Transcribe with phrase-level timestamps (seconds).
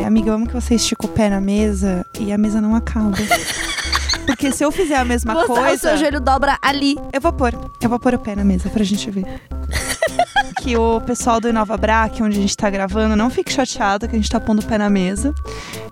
[0.00, 2.74] É, amiga, eu amo que você estica o pé na mesa e a mesa não
[2.74, 3.16] acaba.
[4.26, 5.78] Porque se eu fizer a mesma Você- O coisa.
[5.78, 6.96] seu joelho dobra ali.
[7.12, 7.52] Eu vou pôr.
[7.80, 9.24] Eu vou pôr o pé na mesa pra gente ver.
[10.62, 13.52] que o pessoal do Inova Bra, que é onde a gente tá gravando, não fique
[13.52, 15.34] chateado que a gente tá pondo o pé na mesa.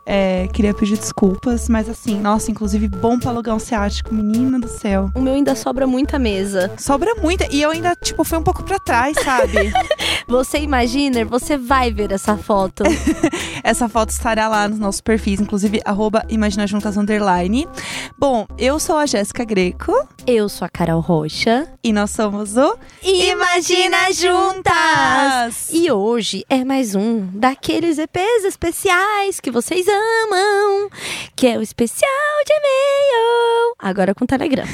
[0.06, 4.68] É, queria pedir desculpas, mas assim, nossa, inclusive bom pra alugar um ciático, menina do
[4.68, 5.10] céu.
[5.16, 6.72] O meu ainda sobra muita mesa.
[6.78, 7.46] Sobra muita.
[7.52, 9.72] E eu ainda, tipo, fui um pouco pra trás, sabe?
[10.28, 12.82] Você imagina, você vai ver essa foto.
[13.62, 17.68] Essa foto estará lá nos nossos perfis, inclusive, arroba Imagina Juntas Underline.
[18.18, 19.92] Bom, eu sou a Jéssica Greco
[20.26, 21.68] Eu sou a Carol Rocha.
[21.82, 25.68] e nós somos o Imagina Juntas!
[25.72, 29.95] E hoje é mais um daqueles EPs especiais que vocês amam,
[31.36, 32.10] que é o especial
[32.46, 33.74] de e-mail.
[33.78, 34.64] Agora com Telegram.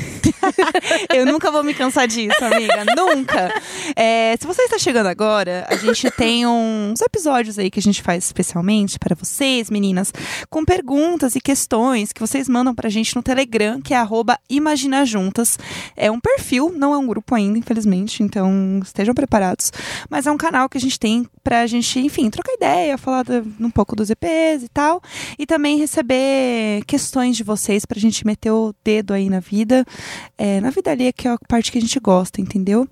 [1.13, 2.85] Eu nunca vou me cansar disso, amiga.
[2.97, 3.53] nunca.
[3.97, 8.01] É, se você está chegando agora, a gente tem uns episódios aí que a gente
[8.01, 10.13] faz especialmente para vocês, meninas,
[10.49, 15.05] com perguntas e questões que vocês mandam pra gente no Telegram, que é arroba Imagina
[15.05, 15.59] Juntas.
[15.97, 19.73] É um perfil, não é um grupo ainda, infelizmente, então estejam preparados.
[20.09, 23.25] Mas é um canal que a gente tem pra gente, enfim, trocar ideia, falar
[23.61, 25.03] um pouco dos EPs e tal.
[25.39, 29.85] E também receber questões de vocês pra gente meter o dedo aí na vida.
[30.37, 32.89] É, na vida ali, que é a parte que a gente gosta, entendeu?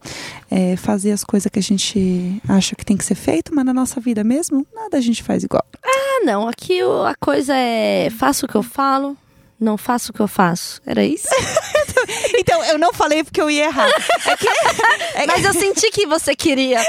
[0.50, 3.74] É, fazer as coisas que a gente acha que tem que ser feito, mas na
[3.74, 5.64] nossa vida mesmo, nada a gente faz igual.
[5.84, 6.48] Ah, não.
[6.48, 9.16] Aqui a coisa é faço o que eu falo,
[9.58, 10.80] não faço o que eu faço.
[10.86, 11.28] Era isso?
[12.38, 13.88] Então, eu não falei porque eu ia errar.
[14.26, 16.82] É que, é Mas eu senti que você queria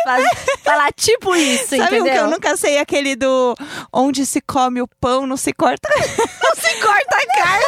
[0.63, 2.23] falar tipo isso, Sabe o que entendeu?
[2.23, 2.77] eu nunca sei?
[2.77, 3.55] Aquele do
[3.91, 5.89] onde se come o pão, não se corta.
[5.89, 7.65] não se corta a carne.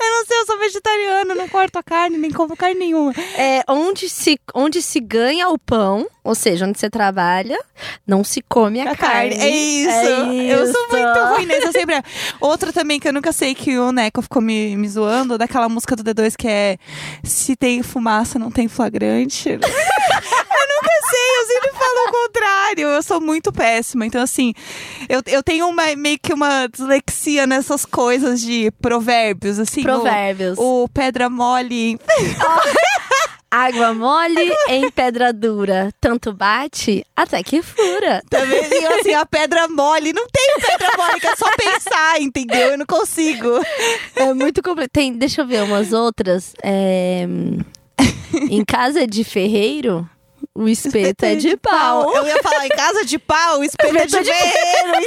[0.00, 3.12] eu não sei, eu sou vegetariana, não corto a carne, nem como carne nenhuma.
[3.36, 7.58] É onde se, onde se ganha o pão, ou seja, onde você trabalha,
[8.06, 9.34] não se come a, A carne.
[9.34, 9.90] É isso.
[9.90, 10.90] É Eu sou isso.
[10.90, 11.46] muito ruim.
[11.50, 12.02] Eu sempre.
[12.40, 15.96] Outra também que eu nunca sei que o Neco ficou me, me zoando, daquela música
[15.96, 16.76] do D2 que é
[17.22, 19.58] Se tem fumaça, não tem flagrante.
[22.04, 22.88] eu nunca sei, eu sempre falo o contrário.
[22.88, 24.06] Eu sou muito péssima.
[24.06, 24.52] Então, assim,
[25.08, 29.80] eu, eu tenho uma, meio que uma dislexia nessas coisas de provérbios, assim.
[29.80, 30.58] o- Provérbios.
[30.58, 31.98] O, pedra mole.
[33.50, 38.20] Água mole em pedra dura, tanto bate até que fura.
[38.28, 40.12] Também, e, assim, a pedra mole.
[40.12, 42.70] Não tem pedra mole, que é só pensar, entendeu?
[42.72, 43.48] Eu não consigo.
[44.16, 44.90] É muito complicado.
[44.90, 46.52] Tem, deixa eu ver umas outras.
[46.64, 47.28] É,
[48.50, 50.08] em casa de ferreiro,
[50.54, 52.14] o espeto é de pau.
[52.14, 55.06] Eu ia falar, em casa de pau, o espeto é de Espeto é ferreiro.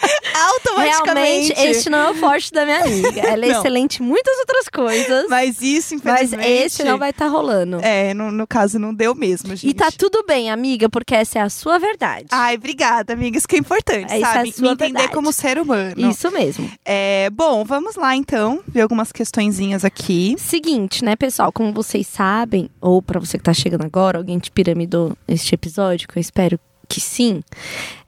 [0.34, 1.52] Automaticamente.
[1.52, 3.20] Realmente, este não é o forte da minha amiga.
[3.20, 3.58] Ela é Não.
[3.58, 6.48] excelente em muitas outras coisas, Mas isso, mas infelizmente...
[6.64, 7.78] este não vai estar rolando.
[7.82, 9.68] É, no, no caso, não deu mesmo, gente.
[9.68, 12.26] E tá tudo bem, amiga, porque essa é a sua verdade.
[12.30, 13.36] Ai, obrigada, amiga.
[13.36, 14.52] Isso que é importante, É, é sabe?
[14.52, 15.12] sua Me entender verdade.
[15.14, 16.10] como ser humano.
[16.10, 16.70] Isso mesmo.
[16.84, 18.60] É, bom, vamos lá, então.
[18.66, 20.34] Ver algumas questõezinhas aqui.
[20.38, 21.52] Seguinte, né, pessoal?
[21.52, 26.08] Como vocês sabem, ou pra você que tá chegando agora, alguém te piramidou este episódio,
[26.08, 26.58] que eu espero
[26.88, 27.42] que sim.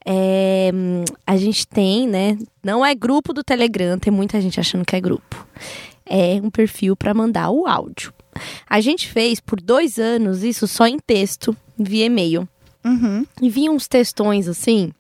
[0.04, 0.70] é,
[1.26, 2.36] a gente tem, né?
[2.62, 5.46] Não é grupo do Telegram, tem muita gente achando que é grupo.
[6.04, 8.12] É um perfil pra mandar o áudio.
[8.68, 12.48] A gente fez por dois anos isso só em texto, via e-mail.
[12.84, 13.24] Uhum.
[13.40, 14.92] E vinha uns textões assim.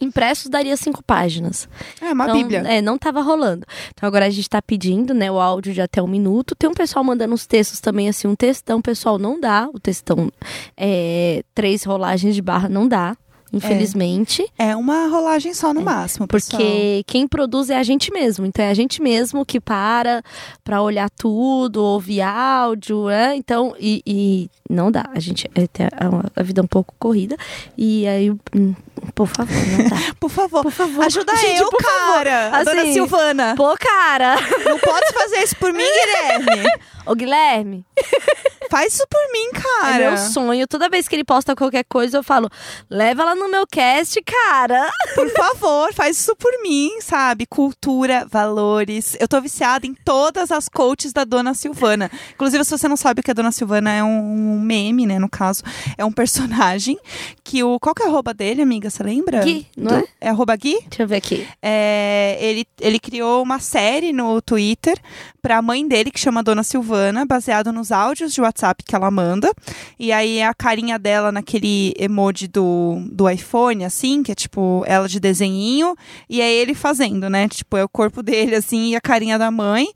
[0.00, 1.68] Impressos daria cinco páginas.
[2.00, 2.60] É uma Então, bíblia.
[2.66, 3.64] É, não tava rolando.
[3.92, 6.54] Então agora a gente tá pedindo, né, o áudio de até um minuto.
[6.54, 9.68] Tem um pessoal mandando os textos também, assim, um textão, pessoal, não dá.
[9.72, 10.30] O textão,
[10.76, 13.16] é, três rolagens de barra não dá,
[13.56, 14.46] infelizmente.
[14.58, 16.60] É uma rolagem só no máximo, pessoal.
[16.60, 18.44] Porque quem produz é a gente mesmo.
[18.46, 20.22] Então é a gente mesmo que para
[20.62, 23.36] pra olhar tudo, ouvir áudio, né?
[23.36, 25.08] Então, e, e não dá.
[25.14, 27.36] A gente é, tem a, vida é um pouco corrida.
[27.76, 28.74] E aí, hum,
[29.14, 29.96] por favor, não dá.
[30.18, 31.04] Por favor, Por favor.
[31.04, 31.82] ajuda Gente, eu, favor.
[31.82, 32.48] cara.
[32.56, 33.54] A dona Assim, Silvana.
[33.56, 34.36] Pô, cara!
[34.64, 36.68] Não pode fazer isso por mim, Guilherme.
[37.06, 37.84] Ô, Guilherme,
[38.70, 40.04] Faz isso por mim, cara.
[40.04, 40.66] é meu sonho.
[40.66, 42.48] Toda vez que ele posta qualquer coisa, eu falo,
[42.90, 44.90] leva ela no meu cast, cara.
[45.14, 47.46] Por favor, faz isso por mim, sabe?
[47.46, 49.16] Cultura, valores.
[49.20, 52.10] Eu tô viciada em todas as coaches da Dona Silvana.
[52.34, 55.18] Inclusive, se você não sabe o que a Dona Silvana é um meme, né?
[55.18, 55.62] No caso,
[55.96, 56.98] é um personagem
[57.42, 57.78] que o.
[57.78, 58.90] Qual que é a arroba dele, amiga?
[58.90, 59.40] Você lembra?
[59.40, 60.04] Gui, não é?
[60.20, 60.78] É arroba Gui?
[60.88, 61.46] Deixa eu ver aqui.
[61.62, 64.98] É, ele, ele criou uma série no Twitter
[65.44, 69.52] pra mãe dele, que chama Dona Silvana, baseado nos áudios de WhatsApp que ela manda.
[69.98, 74.82] E aí é a carinha dela naquele emoji do, do iPhone, assim, que é tipo
[74.86, 75.94] ela de desenhinho,
[76.30, 77.46] e é ele fazendo, né?
[77.46, 79.86] Tipo, é o corpo dele, assim, e a carinha da mãe,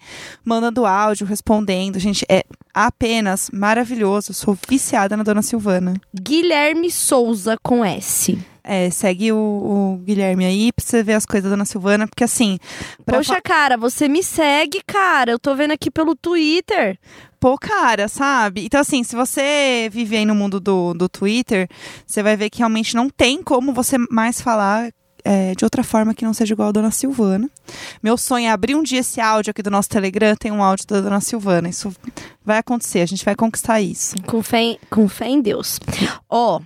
[0.45, 1.99] mandando áudio, respondendo.
[1.99, 4.35] Gente, é apenas maravilhoso.
[4.35, 5.95] Sou viciada na Dona Silvana.
[6.15, 8.39] Guilherme Souza com S.
[8.71, 12.23] É, segue o, o Guilherme aí pra você ver as coisas da Dona Silvana, porque
[12.23, 12.59] assim.
[13.07, 15.31] pra Poxa, cara, você me segue, cara.
[15.33, 16.99] Eu tô vendo aqui pelo Twitter.
[17.41, 18.67] Pô, cara, sabe?
[18.67, 21.67] Então, assim, se você vive aí no mundo do, do Twitter,
[22.07, 24.91] você vai ver que realmente não tem como você mais falar
[25.25, 27.49] é, de outra forma que não seja igual a Dona Silvana.
[28.03, 30.87] Meu sonho é abrir um dia esse áudio aqui do nosso Telegram, tem um áudio
[30.87, 31.71] da Dona Silvana.
[31.71, 31.91] Isso
[32.45, 34.15] vai acontecer, a gente vai conquistar isso.
[34.27, 35.79] Com fé, em- com fé em Deus.
[36.29, 36.61] Ó,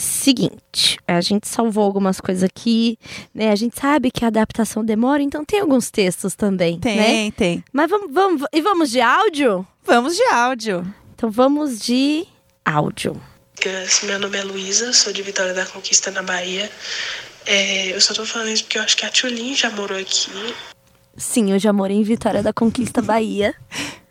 [0.00, 2.98] seguinte, a gente salvou algumas coisas aqui,
[3.34, 3.50] né?
[3.50, 7.30] A gente sabe que a adaptação demora, então tem alguns textos também, Tem, né?
[7.32, 7.64] tem.
[7.72, 9.66] Mas vamos, vamos, e vamos de áudio?
[9.84, 10.94] Vamos de áudio.
[11.14, 12.26] Então vamos de
[12.64, 13.20] áudio.
[14.04, 16.70] Meu nome é Luísa, sou de Vitória da Conquista, na Bahia.
[17.44, 20.30] É, eu só tô falando isso porque eu acho que a Tulin já morou aqui.
[21.16, 23.54] Sim, eu já morei em Vitória da Conquista, Bahia.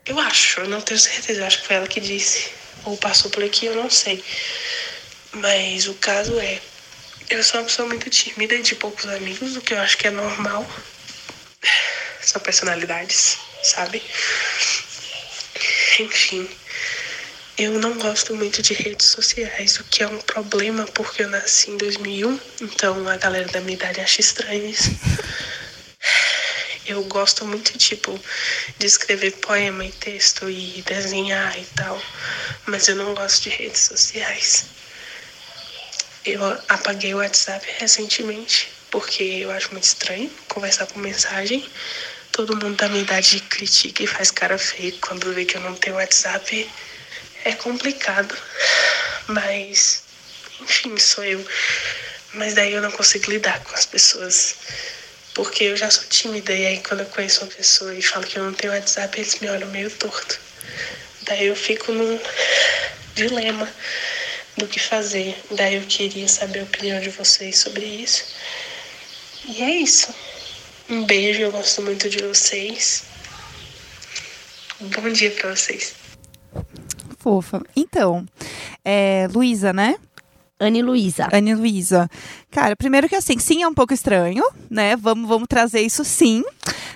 [0.06, 2.50] Eu acho, eu não tenho certeza, eu acho que foi ela que disse.
[2.84, 4.24] Ou passou por aqui, eu não sei.
[5.40, 6.60] Mas o caso é,
[7.30, 10.08] eu sou uma pessoa muito tímida e de poucos amigos, o que eu acho que
[10.08, 10.66] é normal.
[12.22, 14.02] São personalidades, sabe?
[16.00, 16.50] Enfim.
[17.58, 21.72] Eu não gosto muito de redes sociais, o que é um problema porque eu nasci
[21.72, 24.92] em 2001, então a galera da minha idade acha estranho isso.
[26.86, 28.18] Eu gosto muito, tipo,
[28.78, 32.02] de escrever poema e texto e desenhar e tal,
[32.68, 34.78] mas eu não gosto de redes sociais.
[36.28, 41.66] Eu apaguei o WhatsApp recentemente porque eu acho muito estranho conversar por mensagem.
[42.34, 45.74] Todo mundo da minha idade critica e faz cara feia quando vê que eu não
[45.74, 46.70] tenho WhatsApp.
[47.46, 48.36] É complicado,
[49.28, 50.04] mas
[50.60, 51.48] enfim, sou eu.
[52.34, 54.58] Mas daí eu não consigo lidar com as pessoas.
[55.34, 58.38] Porque eu já sou tímida e aí quando eu conheço uma pessoa e falo que
[58.38, 60.38] eu não tenho WhatsApp, eles me olham meio torto.
[61.22, 62.20] Daí eu fico num
[63.16, 63.74] dilema
[64.58, 65.38] do que fazer.
[65.52, 68.26] Daí eu queria saber a opinião de vocês sobre isso.
[69.48, 70.14] E é isso.
[70.90, 73.04] Um beijo, eu gosto muito de vocês.
[74.80, 75.96] Bom dia pra vocês.
[77.20, 77.62] Fofa.
[77.76, 78.26] Então,
[78.84, 79.98] é, Luísa, né?
[80.60, 81.28] Anne Luísa.
[81.32, 82.10] Anne Luísa.
[82.50, 84.96] Cara, primeiro que assim, sim, é um pouco estranho, né?
[84.96, 86.44] Vamos, vamos trazer isso sim,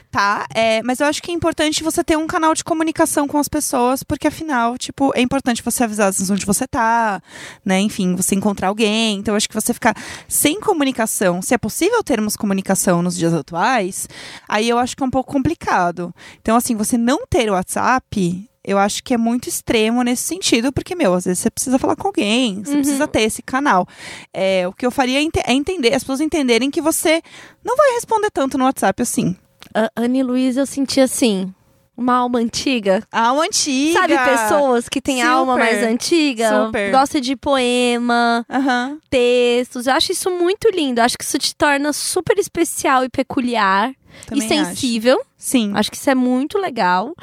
[0.10, 0.48] tá?
[0.54, 3.48] É, mas eu acho que é importante você ter um canal de comunicação com as
[3.48, 7.22] pessoas, porque afinal, tipo, é importante você avisar onde você tá,
[7.64, 7.80] né?
[7.80, 9.20] Enfim, você encontrar alguém.
[9.20, 9.96] Então, eu acho que você ficar
[10.28, 14.08] sem comunicação, se é possível termos comunicação nos dias atuais,
[14.50, 16.14] aí eu acho que é um pouco complicado.
[16.42, 18.51] Então, assim, você não ter o WhatsApp.
[18.64, 21.96] Eu acho que é muito extremo nesse sentido, porque, meu, às vezes você precisa falar
[21.96, 22.78] com alguém, você Uhum.
[22.82, 23.88] precisa ter esse canal.
[24.34, 27.22] É, o que eu faria é ente- é entender, as pessoas entenderem que você
[27.64, 29.36] não vai responder tanto no WhatsApp assim.
[29.74, 31.52] A Anne Luísa eu senti assim,
[31.98, 33.02] uma alma antiga.
[33.12, 34.00] Alma antiga.
[34.00, 35.66] Sabe pessoas que têm alma Super.
[35.66, 36.66] mais antiga?
[36.66, 36.92] Super.
[36.92, 39.00] Gosta de poema, Aham.
[39.10, 39.88] textos.
[39.88, 41.00] Eu acho isso muito lindo.
[41.00, 43.92] Eu acho que isso te torna super especial e peculiar.
[44.28, 45.16] Também e sensível.
[45.18, 45.26] Acho.
[45.38, 45.72] Sim.
[45.74, 47.14] Acho que isso é muito legal.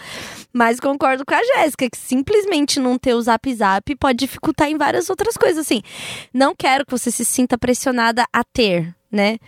[0.58, 4.76] Mas concordo com a Jéssica, que simplesmente não ter o zap zap pode dificultar em
[4.76, 5.58] várias outras coisas.
[5.58, 5.82] Assim,
[6.34, 9.38] não quero que você se sinta pressionada a ter, né?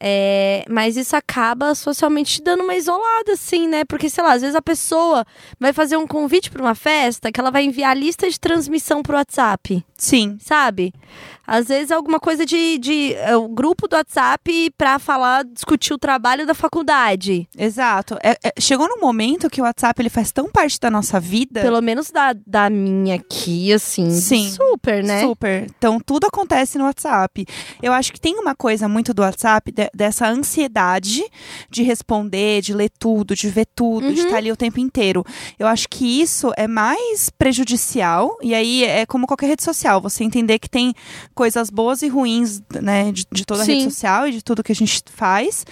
[0.00, 3.84] É, mas isso acaba socialmente te dando uma isolada, assim, né?
[3.84, 5.24] Porque, sei lá, às vezes a pessoa
[5.58, 9.02] vai fazer um convite para uma festa que ela vai enviar a lista de transmissão
[9.02, 10.36] pro WhatsApp, Sim.
[10.40, 10.92] sabe?
[11.46, 15.94] Às vezes é alguma coisa de, de é, o grupo do WhatsApp pra falar, discutir
[15.94, 17.48] o trabalho da faculdade.
[17.56, 18.18] Exato.
[18.22, 21.62] É- é- chegou num momento que o WhatsApp ele faz tão parte da nossa vida.
[21.62, 24.10] Pelo menos da, da minha aqui, assim.
[24.10, 24.50] Sim.
[24.50, 25.22] Super, né?
[25.22, 25.66] Super.
[25.78, 27.46] Então, tudo acontece no WhatsApp.
[27.82, 31.24] Eu acho que tem uma coisa muito do WhatsApp, de- dessa ansiedade
[31.70, 34.26] de responder, de ler tudo, de ver tudo, de Uhum.
[34.26, 35.24] estar ali o tempo inteiro.
[35.58, 40.24] Eu acho que isso é mais prejudicial, e aí é como qualquer rede social, você
[40.24, 40.94] entender que tem
[41.34, 43.90] coisas boas e ruins, né, de, de toda a rede Sim.
[43.90, 45.64] social e de tudo que a gente faz,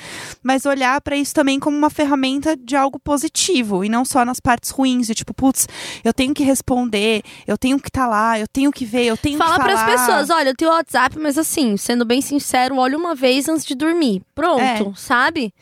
[0.43, 4.41] mas olhar para isso também como uma ferramenta de algo positivo, e não só nas
[4.41, 5.67] partes ruins, de tipo, putz,
[6.05, 9.39] eu tenho que responder, eu tenho que estar lá, eu tenho que ver, eu tenho
[9.39, 9.85] Fala que falar.
[9.93, 13.75] pessoas, olha, eu tenho WhatsApp, mas assim, sendo bem sincero, olha uma vez antes de
[13.75, 14.06] dormir.
[14.35, 14.93] Pronto, É.
[14.97, 15.53] sabe?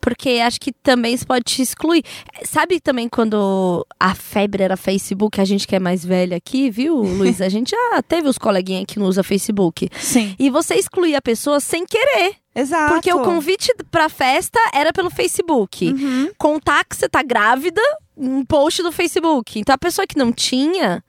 [0.00, 2.04] Porque acho que também isso pode te excluir.
[2.44, 6.94] Sabe também quando a febre era Facebook, a gente que é mais velha aqui, viu,
[6.96, 7.40] Luiz?
[7.40, 9.88] A gente já teve os coleguinhas que não usa Facebook.
[9.98, 12.34] Sim, E você excluía a pessoa sem querer.
[12.54, 12.94] exato.
[12.94, 15.88] Porque o convite pra festa era pelo Facebook.
[15.92, 16.30] Uhum.
[16.38, 17.82] Contar que você tá grávida
[18.16, 19.58] um post do Facebook.
[19.58, 21.04] Então a pessoa que não tinha,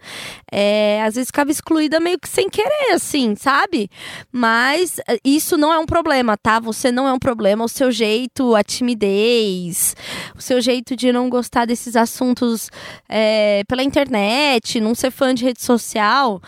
[0.51, 3.89] é, às vezes ficava excluída meio que sem querer, assim, sabe?
[4.31, 6.59] Mas é, isso não é um problema, tá?
[6.59, 7.63] Você não é um problema.
[7.63, 9.95] O seu jeito, a timidez,
[10.35, 12.69] o seu jeito de não gostar desses assuntos
[13.07, 16.41] é, pela internet, não ser fã de rede social,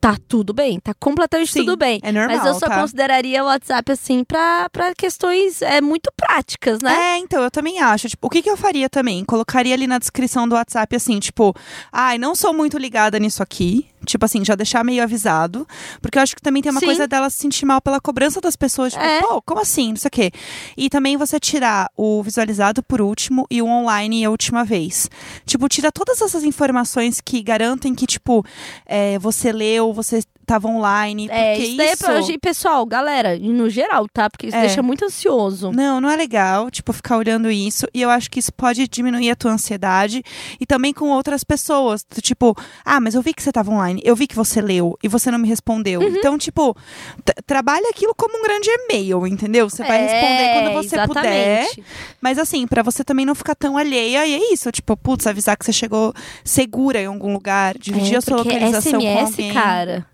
[0.00, 2.00] tá tudo bem, tá completamente Sim, tudo bem.
[2.02, 2.80] é normal, Mas eu só tá?
[2.80, 6.92] consideraria o WhatsApp assim pra, pra questões é, muito práticas, né?
[6.92, 8.08] É, então, eu também acho.
[8.08, 9.24] Tipo, o que, que eu faria também?
[9.24, 11.54] Colocaria ali na descrição do WhatsApp assim, tipo,
[11.92, 13.86] ai, não sou muito ligada nisso aqui.
[14.06, 15.66] Tipo assim, já deixar meio avisado.
[16.00, 16.86] Porque eu acho que também tem uma Sim.
[16.86, 18.92] coisa dela se sentir mal pela cobrança das pessoas.
[18.92, 19.20] Tipo, É.
[19.20, 19.90] pô, como assim?
[19.90, 20.32] Não sei o quê.
[20.76, 25.08] E também você tirar o visualizado por último e o online a última vez.
[25.44, 28.44] Tipo, tira todas essas informações que garantem que, tipo,
[28.86, 31.28] é, você leu, você estava online.
[31.30, 34.28] É, porque isso daí é pra pessoal, galera, no geral, tá?
[34.28, 34.60] Porque isso É.
[34.62, 35.70] deixa muito ansioso.
[35.72, 37.86] Não, não é legal, tipo, ficar olhando isso.
[37.94, 40.22] E eu acho que isso pode diminuir a tua ansiedade.
[40.58, 42.04] E também com outras pessoas.
[42.20, 44.00] Tipo, ah, mas eu vi que você tava online.
[44.04, 46.00] Eu vi que você leu e você não me respondeu.
[46.00, 46.08] Uhum.
[46.16, 46.76] Então, tipo,
[47.46, 49.68] trabalha aquilo como um grande e-mail, entendeu?
[49.68, 51.62] Você vai responder É, quando você puder.
[51.62, 51.84] exatamente.
[52.20, 54.26] Mas assim, pra você também não ficar tão alheia.
[54.26, 56.12] E é isso, tipo, putz, avisar que você chegou
[56.44, 57.76] segura em algum lugar.
[57.78, 59.52] Dividir É, a sua localização SMS, com alguém.
[59.54, 60.06] cara.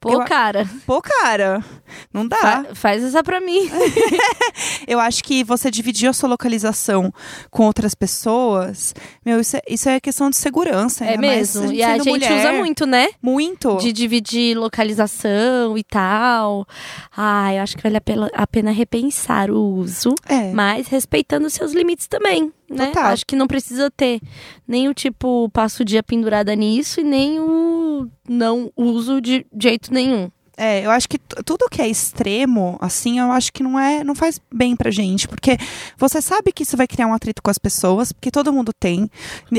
[0.00, 1.64] Pô, Eu a- cara, Pô, cara,
[2.12, 2.36] não dá.
[2.36, 3.68] fa- faz essa pra mim.
[4.86, 7.12] Eu acho que você dividir a sua localização
[7.50, 11.04] com outras pessoas, meu, isso é, isso é questão de segurança.
[11.04, 11.72] É mais mesmo.
[11.72, 12.38] E a sendo gente mulher.
[12.38, 13.08] usa muito, né?
[13.22, 13.76] Muito.
[13.78, 16.66] De dividir localização e tal.
[17.16, 20.52] Ah, eu acho que vale a pena, a repensar o uso, É.
[20.52, 22.52] mas respeitando seus limites também.
[22.68, 22.88] Né?
[22.88, 23.06] Total.
[23.12, 24.20] Acho que não precisa ter
[24.66, 29.92] nem o tipo passo o dia pendurada nisso e nem o não uso de jeito
[29.92, 30.30] nenhum.
[30.58, 34.14] É, eu acho que tudo que é extremo, assim, eu acho que não é, não
[34.14, 35.58] faz bem pra gente, porque
[35.98, 39.10] você sabe que isso vai criar um atrito com as pessoas, porque todo mundo tem.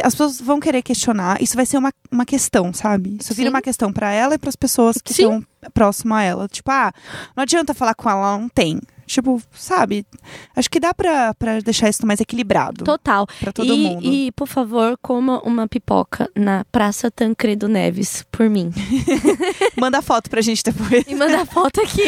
[0.03, 3.15] As pessoas vão querer questionar, isso vai ser uma, uma questão, sabe?
[3.21, 3.53] Isso vira Sim.
[3.53, 5.23] uma questão pra ela e pras pessoas que Sim.
[5.23, 6.47] estão próximo a ela.
[6.47, 6.91] Tipo, ah,
[7.35, 8.79] não adianta falar com ela, ela não tem.
[9.07, 10.05] Tipo, sabe?
[10.55, 13.25] Acho que dá pra, pra deixar isso mais equilibrado Total.
[13.39, 14.05] pra todo e, mundo.
[14.05, 18.69] e, por favor, coma uma pipoca na Praça Tancredo Neves, por mim.
[19.79, 21.05] Manda foto pra gente depois.
[21.07, 22.03] E manda foto aqui.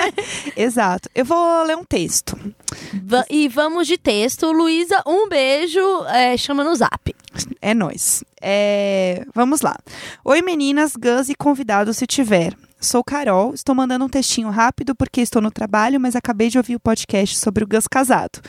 [0.56, 1.08] Exato.
[1.14, 2.36] Eu vou ler um texto.
[3.04, 4.50] Va- e vamos de texto.
[4.50, 5.80] Luísa, um beijo.
[6.06, 7.14] É, chama no zap.
[7.60, 8.24] É nóis.
[8.40, 9.76] É, Vamos lá.
[10.24, 12.54] Oi, meninas, Gus e convidado se tiver.
[12.80, 16.76] Sou Carol, estou mandando um textinho rápido porque estou no trabalho, mas acabei de ouvir
[16.76, 18.40] o podcast sobre o Gus casado.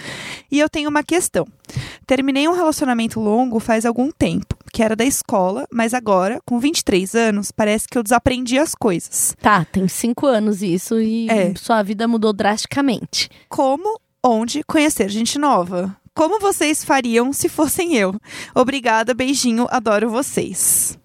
[0.51, 1.47] E eu tenho uma questão.
[2.05, 7.15] Terminei um relacionamento longo faz algum tempo, que era da escola, mas agora, com 23
[7.15, 9.35] anos, parece que eu desaprendi as coisas.
[9.41, 11.53] Tá, tem cinco anos isso e É.
[11.55, 13.29] sua vida mudou drasticamente.
[13.49, 15.95] Como, onde conhecer gente nova?
[16.13, 18.13] Como vocês fariam se fossem eu?
[18.53, 20.99] Obrigada, beijinho, adoro vocês.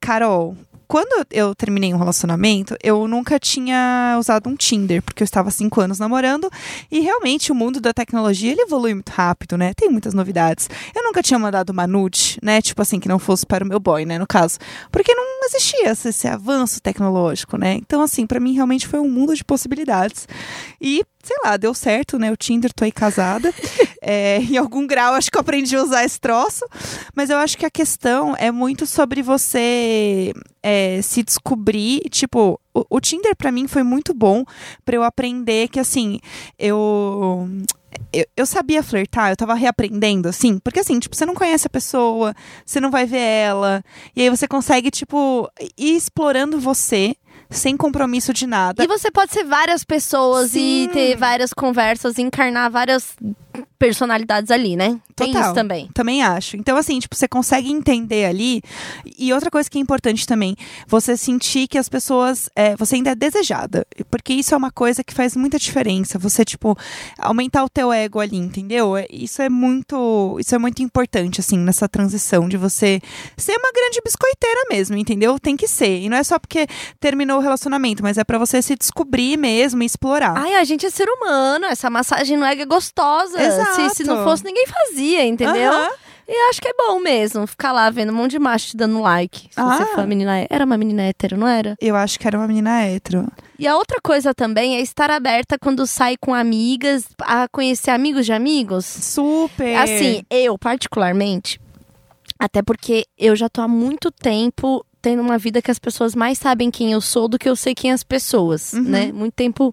[0.00, 0.56] Carol,
[0.88, 5.52] quando eu terminei um relacionamento, eu nunca tinha usado um Tinder, porque eu estava há
[5.52, 6.50] cinco anos namorando
[6.90, 9.72] e realmente o mundo da tecnologia ele evolui muito rápido, né?
[9.74, 10.68] Tem muitas novidades.
[10.94, 12.62] Eu nunca tinha mandado uma nude, né?
[12.62, 14.18] Tipo assim, que não fosse para o meu boy, né?
[14.18, 14.58] No caso,
[14.90, 17.74] porque não existia esse, esse avanço tecnológico, né?
[17.74, 20.28] Então, assim, para mim realmente foi um mundo de possibilidades.
[20.80, 22.30] E, sei lá, deu certo, né?
[22.30, 23.52] O Tinder, tô aí casada.
[24.08, 26.64] É, em algum grau, acho que eu aprendi a usar esse troço.
[27.12, 32.02] Mas eu acho que a questão é muito sobre você é, se descobrir.
[32.08, 34.44] Tipo, o, o Tinder pra mim foi muito bom
[34.84, 36.20] pra eu aprender que, assim,
[36.56, 37.48] eu.
[38.12, 41.70] Eu, eu sabia flertar, eu tava reaprendendo, assim, porque assim, tipo, você não conhece a
[41.70, 42.34] pessoa,
[42.64, 43.84] você não vai ver ela,
[44.14, 47.16] e aí você consegue, tipo, ir explorando você
[47.50, 48.82] sem compromisso de nada.
[48.82, 50.84] E você pode ser várias pessoas Sim.
[50.84, 53.14] e ter várias conversas, encarnar várias
[53.78, 54.98] personalidades ali, né?
[55.14, 55.42] Tem Total.
[55.42, 55.88] isso também.
[55.94, 56.56] Também acho.
[56.56, 58.62] Então, assim, tipo, você consegue entender ali.
[59.18, 62.48] E outra coisa que é importante também, você sentir que as pessoas.
[62.56, 63.86] é, você ainda é desejada.
[64.10, 66.18] Porque isso é uma coisa que faz muita diferença.
[66.18, 66.76] Você, tipo,
[67.18, 68.96] aumentar o teu ego ali, entendeu?
[68.96, 70.36] É- Isso é muito.
[70.38, 73.00] Isso é muito importante, assim, nessa transição de você
[73.36, 75.38] ser uma grande biscoiteira mesmo, entendeu?
[75.38, 76.00] Tem que ser.
[76.02, 76.66] E não é só porque
[77.00, 80.36] terminou o relacionamento, mas é pra você se descobrir mesmo e explorar.
[80.36, 83.38] Ai, a gente é ser humano, essa massagem não é gostosa.
[83.40, 83.45] Exato.
[83.50, 85.72] Se, se não fosse, ninguém fazia, entendeu?
[85.72, 85.90] Aham.
[86.28, 89.00] E acho que é bom mesmo ficar lá vendo um monte de macho te dando
[89.00, 89.42] like.
[89.42, 89.76] Se Ah.
[89.76, 90.44] você for uma menina.
[90.50, 91.76] Era uma menina hétero, não era?
[91.80, 93.28] Eu acho que era uma menina hétero.
[93.56, 98.26] E a outra coisa também é estar aberta quando sai com amigas, a conhecer amigos
[98.26, 98.84] de amigos.
[98.84, 99.76] Super.
[99.76, 101.60] Assim, eu, particularmente,
[102.40, 106.36] até porque eu já tô há muito tempo tendo uma vida que as pessoas mais
[106.38, 108.82] sabem quem eu sou do que eu sei quem as pessoas, Uhum.
[108.82, 109.12] né?
[109.12, 109.72] Muito tempo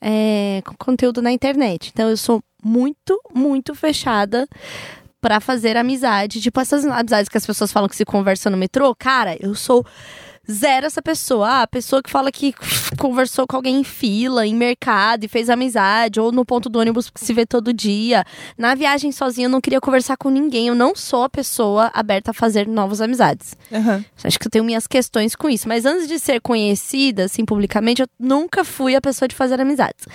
[0.00, 1.90] é, com conteúdo na internet.
[1.92, 4.46] Então eu sou muito, muito fechada
[5.20, 6.40] pra fazer amizade.
[6.40, 8.94] Tipo, essas amizades que as pessoas falam que se conversam no metrô.
[8.94, 9.84] Cara, eu sou
[10.50, 11.48] zero essa pessoa.
[11.48, 12.54] Ah, a pessoa que fala que
[12.98, 17.08] conversou com alguém em fila, em mercado e fez amizade, ou no ponto do ônibus
[17.08, 18.24] que se vê todo dia.
[18.58, 20.68] Na viagem sozinha, eu não queria conversar com ninguém.
[20.68, 23.56] Eu não sou a pessoa aberta a fazer novas amizades.
[23.72, 24.04] Aham.
[24.22, 25.68] Acho que eu tenho minhas questões com isso.
[25.68, 30.06] Mas antes de ser conhecida, assim, publicamente, eu nunca fui a pessoa de fazer amizades.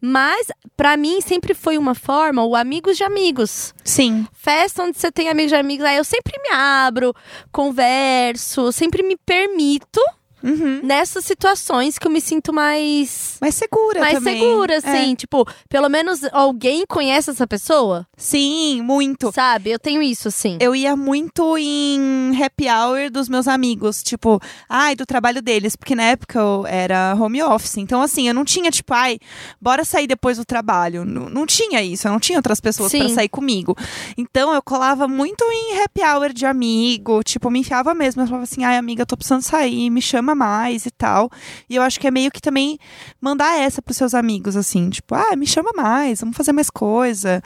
[0.00, 3.74] Mas, pra mim, sempre foi uma forma, o amigos de amigos.
[3.84, 4.26] Sim.
[4.32, 7.14] Festa onde você tem amigos de amigos, aí eu sempre me abro,
[7.52, 10.02] converso, sempre me permito Tito
[10.42, 10.80] Uhum.
[10.82, 13.36] nessas situações que eu me sinto mais.
[13.40, 14.40] Mais segura Mais também.
[14.40, 14.76] segura, É.
[14.76, 15.14] assim.
[15.14, 19.32] Tipo, pelo menos alguém conhece essa pessoa, Sim, muito.
[19.32, 19.70] sabe?
[19.70, 20.56] Eu tenho isso, assim.
[20.60, 25.94] Eu ia muito em happy hour dos meus amigos, tipo, ai, do trabalho deles, porque
[25.94, 27.76] na época eu era home office.
[27.78, 29.18] Então, assim, eu não tinha, tipo, ai,
[29.60, 31.04] bora sair depois do trabalho.
[31.04, 33.14] Não, não tinha isso, eu não tinha outras pessoas pra Sim.
[33.14, 33.76] sair comigo.
[34.16, 38.22] Então, eu colava muito em happy hour de amigo, tipo, me enfiava mesmo.
[38.22, 41.30] Eu falava assim, ai, amiga, eu tô precisando sair, me chama mais e tal.
[41.68, 42.78] E eu acho que é meio que também
[43.20, 47.42] mandar essa pros seus amigos, assim, tipo, ah, me chama mais, vamos fazer mais coisa.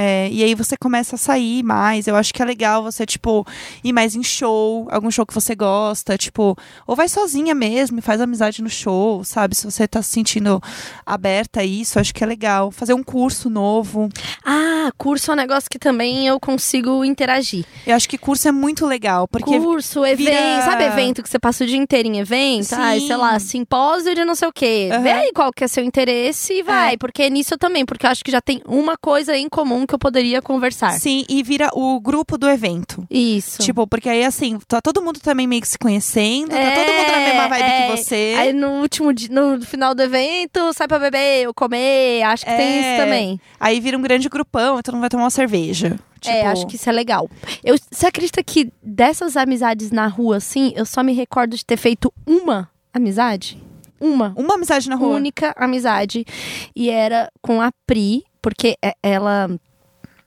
[0.00, 2.06] É, e aí você começa a sair mais.
[2.06, 3.44] Eu acho que é legal você, tipo,
[3.82, 8.02] ir mais em show, algum show que você gosta, tipo, ou vai sozinha mesmo e
[8.02, 9.56] faz amizade no show, sabe?
[9.56, 10.62] Se você tá se sentindo
[11.04, 12.70] aberta a isso, acho que é legal.
[12.70, 14.08] Fazer um curso novo.
[14.44, 17.64] Ah, curso é um negócio que também eu consigo interagir.
[17.84, 21.40] Eu acho que curso é muito legal, porque curso, evento, vira- sabe evento que você
[21.40, 22.72] passa o dia inteiro em evento?
[22.74, 23.06] Ai, Sim.
[23.08, 24.90] sei lá, simpósio de não sei o quê.
[24.92, 25.02] Aham.
[25.02, 26.96] Vê aí qual que é seu interesse e vai, É.
[26.96, 29.94] porque é nisso também, porque eu acho que já tem uma coisa em comum que
[29.94, 30.92] eu poderia conversar.
[30.92, 33.04] sim, e vira o grupo do evento.
[33.10, 33.62] Isso.
[33.62, 37.10] Tipo, porque aí assim, tá todo mundo também meio que se conhecendo, tá todo mundo
[37.10, 37.80] na mesma vibe é.
[37.90, 38.34] que você.
[38.38, 42.52] Aí no último dia, no final do evento, sai pra beber ou comer, acho que
[42.54, 42.80] tem É.
[42.94, 43.40] isso também.
[43.58, 45.98] Aí vira um grande grupão, então não vai tomar uma cerveja.
[46.20, 47.30] Tipo, É, acho que isso é legal.
[47.64, 51.76] Eu, você acredita que dessas amizades na rua, assim, eu só me recordo de ter
[51.76, 53.62] feito uma amizade?
[54.00, 54.32] Uma.
[54.36, 55.14] Uma amizade na rua.
[55.16, 56.24] única amizade.
[56.74, 59.48] E era com a Pri, porque é- ela.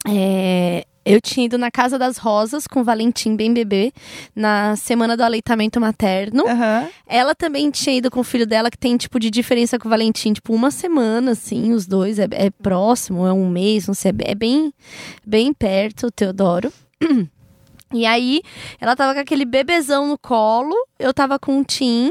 [0.07, 3.91] É, eu tinha ido na Casa das Rosas com o Valentim bem bebê,
[4.35, 6.47] na semana do aleitamento materno.
[6.47, 6.87] Aham.
[7.07, 9.89] Ela também tinha ido com o filho dela, que tem, tipo, de diferença com o
[9.89, 12.19] Valentim, tipo, uma semana, assim, os dois.
[12.19, 14.73] É, é próximo, é um mês, não sei, é é bem,
[15.25, 16.71] bem perto, o Teodoro.
[17.93, 18.41] E aí,
[18.79, 22.09] ela tava com aquele bebezão no colo, eu tava com um Tim.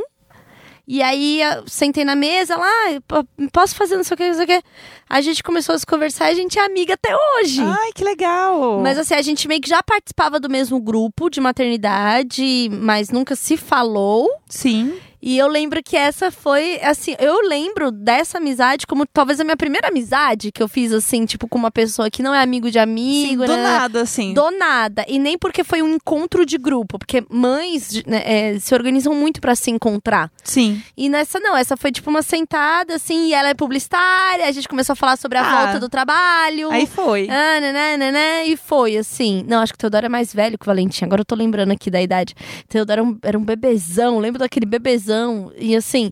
[0.92, 4.34] E aí, sentei na mesa lá, "Ah, po- posso fazer não sei o que, não
[4.34, 4.62] sei o que.
[5.08, 7.60] A gente começou a se conversar e a gente é amiga até hoje.
[7.62, 8.80] Ai, que legal.
[8.80, 13.36] Mas assim, a gente meio que já participava do mesmo grupo de maternidade, mas nunca
[13.36, 14.28] se falou.
[14.48, 14.98] Sim.
[15.22, 19.56] E eu lembro que essa foi, assim, eu lembro dessa amizade como talvez a minha
[19.56, 22.74] primeira amizade que eu fiz, assim, tipo, com uma pessoa que não é amigo de
[22.74, 23.62] Sim, amigo, do né?
[23.62, 24.32] nada, assim.
[24.32, 25.04] Do nada.
[25.06, 29.40] E nem porque foi um encontro de grupo, porque mães né, é, se organizam muito
[29.40, 30.30] pra se encontrar.
[30.42, 30.82] Sim.
[30.96, 34.68] E nessa não, essa foi tipo uma sentada, assim, e ela é publicitária, a gente
[34.68, 35.64] começou a falar sobre a Ah.
[35.64, 36.70] volta do trabalho.
[36.70, 37.28] Aí foi.
[37.30, 39.44] Ah, né, né, né, e foi, assim.
[39.46, 41.04] Não, acho que o Teodoro é mais velho que o Valentim.
[41.04, 42.34] Agora eu tô lembrando aqui da idade.
[42.68, 45.09] Teodoro era um, era um bebezão, lembro daquele bebezão.
[45.56, 46.10] E assim,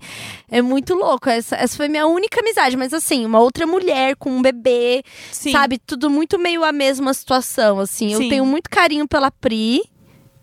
[0.51, 1.29] é muito louco.
[1.29, 2.77] Essa, essa foi minha única amizade.
[2.77, 5.53] Mas assim, uma outra mulher com um bebê, Sim.
[5.53, 5.79] sabe?
[5.79, 8.13] Tudo muito meio a mesma situação, assim.
[8.13, 8.29] Eu Sim.
[8.29, 9.83] tenho muito carinho pela Pri.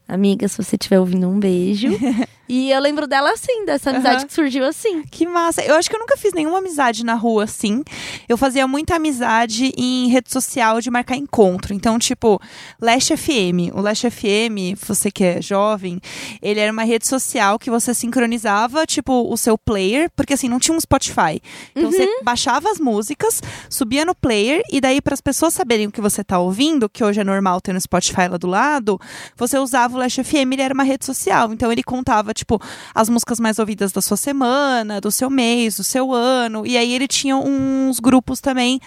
[0.07, 1.89] Amiga, se você estiver ouvindo, um beijo.
[2.47, 4.27] e eu lembro dela assim, dessa amizade Aham.
[4.27, 5.03] que surgiu assim.
[5.03, 5.61] Que massa.
[5.63, 7.83] Eu acho que eu nunca fiz nenhuma amizade na rua, assim.
[8.29, 11.73] Eu fazia muita amizade em rede social de marcar encontro.
[11.73, 12.39] Então, tipo,
[12.81, 13.73] Last FM.
[13.73, 15.99] O Last FM, você que é jovem,
[16.41, 20.59] ele era uma rede social que você sincronizava, tipo, o seu player, porque assim, não
[20.59, 21.41] tinha um Spotify.
[21.75, 25.91] Então, você baixava as músicas, subia no player, e daí, para as pessoas saberem o
[25.91, 28.99] que você tá ouvindo, que hoje é normal ter no Spotify lá do lado,
[29.35, 31.51] você usava o Last FM, ele era uma rede social.
[31.51, 32.61] Então, ele contava, tipo,
[32.93, 36.65] as músicas mais ouvidas da sua semana, do seu mês, do seu ano.
[36.65, 38.79] E aí ele tinha uns grupos também,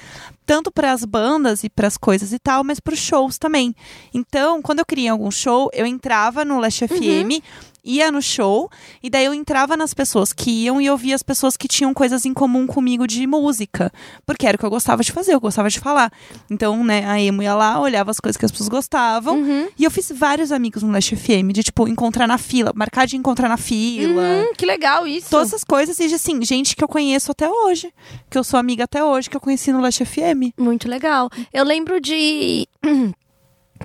[0.46, 3.74] tanto para as bandas e para as coisas e tal, mas para os shows também.
[4.14, 7.42] Então, quando eu queria algum show, eu entrava no Last FM,
[7.84, 8.70] ia no show,
[9.02, 11.94] e daí eu entrava nas pessoas que iam e eu via as pessoas que tinham
[11.94, 13.92] coisas em comum comigo de música.
[14.26, 16.12] Porque era o que eu gostava de fazer, eu gostava de falar.
[16.50, 19.38] Então, né, a Emo ia lá, olhava as coisas que as pessoas gostavam.
[19.38, 19.68] Uhum.
[19.78, 23.16] E eu fiz vários amigos no Last FM, de tipo, encontrar na fila, marcar de
[23.16, 24.22] encontrar na fila.
[24.22, 25.30] Hum, que legal isso.
[25.30, 27.92] Todas essas coisas, e assim, gente que eu conheço até hoje.
[28.30, 30.52] Que eu sou amiga até hoje, que eu conheci no Last FM.
[30.58, 31.30] Muito legal.
[31.52, 32.66] Eu lembro de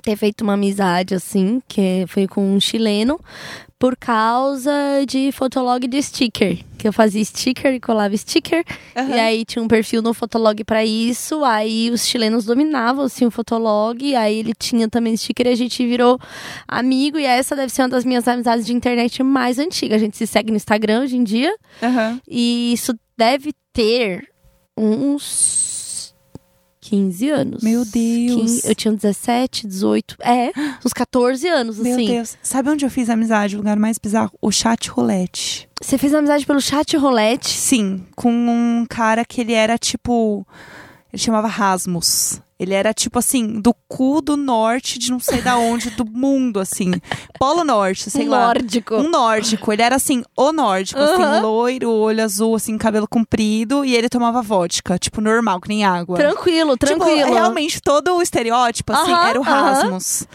[0.02, 3.18] ter feito uma amizade assim, que foi com um chileno,
[3.84, 4.72] por causa
[5.06, 6.64] de fotolog de sticker.
[6.78, 8.64] que eu fazia sticker e colava sticker.
[8.96, 9.14] Aham.
[9.14, 11.44] E aí tinha um perfil no Fotolog pra isso.
[11.44, 14.16] Aí os chilenos dominavam assim o Fotolog.
[14.16, 16.18] Aí ele tinha também sticker e a gente virou
[16.66, 17.18] amigo.
[17.18, 19.96] E essa deve ser uma das minhas amizades de internet mais antigas.
[20.00, 21.54] A gente se segue no Instagram hoje em dia.
[21.82, 22.18] Aham.
[22.26, 24.26] E isso deve ter
[24.74, 25.73] uns
[26.84, 27.62] 15 anos.
[27.62, 28.34] Meu Deus.
[28.34, 30.16] 15 eu tinha 17, 18.
[30.20, 30.52] É,
[30.84, 32.06] uns 14 anos, Meu assim.
[32.06, 32.36] Deus.
[32.42, 33.54] Sabe onde eu fiz amizade?
[33.56, 34.30] O lugar mais bizarro?
[34.40, 35.66] O chat roulette.
[35.82, 37.48] Você fez amizade pelo chat roulette?
[37.48, 40.46] Sim, com um cara que ele era tipo.
[41.10, 42.42] Ele chamava Rasmus.
[42.64, 46.58] Ele era tipo assim, do cu do norte de não sei da onde, do mundo,
[46.60, 46.92] assim.
[47.38, 48.46] Polo Norte, sei um lá.
[48.46, 48.94] nórdico.
[48.96, 49.72] Um nórdico.
[49.72, 51.40] Ele era assim, o nórdico, assim, Aham.
[51.40, 53.84] loiro, olho azul, assim, cabelo comprido.
[53.84, 56.16] E ele tomava vodka, tipo, normal, que nem água.
[56.16, 57.16] Tranquilo, tranquilo.
[57.18, 59.42] Tipo, realmente, todo o estereótipo, assim, Aham, era o.
[59.42, 60.26] Rasmus.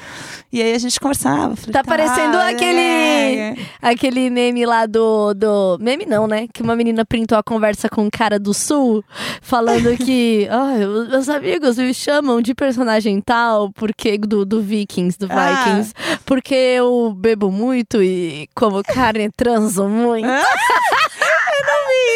[0.51, 1.55] E aí a gente conversava.
[1.55, 5.77] Falei, Tá parecendo "Tá, aquele- é, é." Aquele meme lá do, do.
[5.79, 6.47] Meme não, né?
[6.51, 9.03] Que uma menina printou a conversa com um cara do sul,
[9.41, 10.47] falando que.
[10.51, 14.17] Ai, os meus amigos me chamam de personagem tal, porque.
[14.17, 15.63] Do, do Vikings, do Ah.
[15.65, 15.93] Vikings.
[16.25, 20.27] Porque eu bebo muito e como carne transo muito.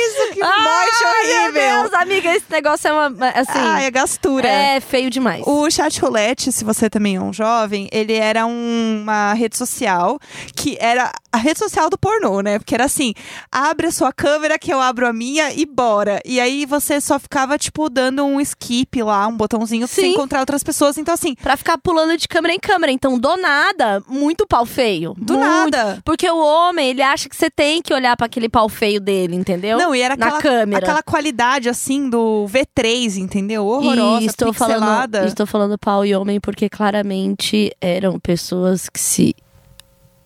[0.06, 1.54] Isso, que morte Ai, horrível.
[1.54, 3.30] Meu Deus, amiga, esse negócio é uma.
[3.30, 3.52] Assim.
[3.60, 4.48] Ai, é gastura.
[4.48, 5.44] é feio demais.
[5.46, 10.20] O chat roulette, se você também é um jovem, ele era um- uma rede social
[10.56, 12.60] que era a rede social do pornô, né?
[12.60, 13.14] Porque era assim:
[13.52, 16.22] abre a sua câmera que eu abro a minha e bora.
[16.26, 20.12] E aí você só ficava, tipo, dando um skip lá, um botãozinho pra você Sim.
[20.14, 20.98] encontrar outras pessoas.
[20.98, 22.92] Então, assim, Pra ficar pulando de câmera em câmera.
[22.92, 25.14] Então, do nada, muito pau feio.
[25.18, 25.48] do Muito.
[25.48, 26.02] nada.
[26.06, 29.36] Porque o homem, ele acha que você tem que olhar pra aquele pau feio dele,
[29.36, 29.78] entendeu?
[29.78, 30.86] Não, e era Na aquela, câmera.
[30.86, 33.66] aquela qualidade, assim, do V3, entendeu?
[33.66, 35.26] Horrorosa, e estou falando, pixelada.
[35.26, 39.36] estou falando pau e homem porque claramente eram pessoas que se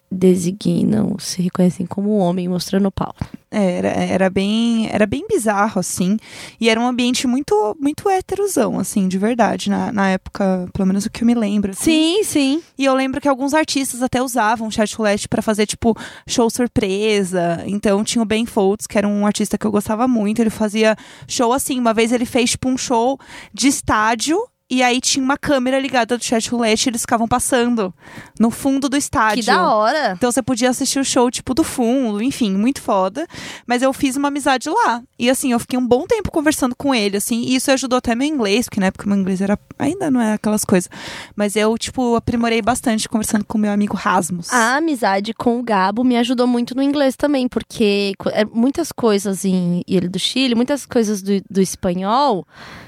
[0.10, 3.14] designam, se reconhecem como homem mostrando pau.
[3.50, 6.18] É, Era, era, bem, era bem bizarro, assim.
[6.60, 11.06] E era um ambiente muito, muito héterozão, assim, de verdade, na, na época, pelo menos
[11.06, 11.72] o que eu me lembro.
[11.72, 11.84] assim.
[11.84, 12.64] Sim, sim.
[12.78, 15.96] E eu lembro que alguns artistas até usavam o chat roulette pra fazer, tipo,
[16.28, 17.64] show surpresa.
[17.66, 20.42] Então tinha o Ben Folds, que era um artista que eu gostava muito.
[20.42, 20.96] Ele fazia
[21.28, 21.80] show assim.
[21.80, 23.18] Uma vez ele fez, tipo, um show
[23.54, 24.38] de estádio.
[24.70, 27.94] E aí tinha uma câmera ligada do chat roulette e eles ficavam passando
[28.38, 29.44] no fundo do estádio.
[29.44, 30.14] Que da hora.
[30.18, 33.26] Então você podia assistir o show, tipo, do fundo, enfim, muito foda.
[33.66, 35.02] Mas eu fiz uma amizade lá.
[35.18, 38.14] E assim, eu fiquei um bom tempo conversando com ele, assim, e isso ajudou até
[38.14, 39.58] meu inglês, porque na época meu inglês era.
[39.80, 40.90] Ainda não é aquelas coisas.
[41.34, 44.52] Mas eu, tipo, aprimorei bastante conversando com meu amigo Rasmus.
[44.52, 49.46] A amizade com o Gabo me ajudou muito no inglês também, porque é, muitas coisas
[49.46, 52.46] em Ilha do Chile, muitas coisas do, do espanhol,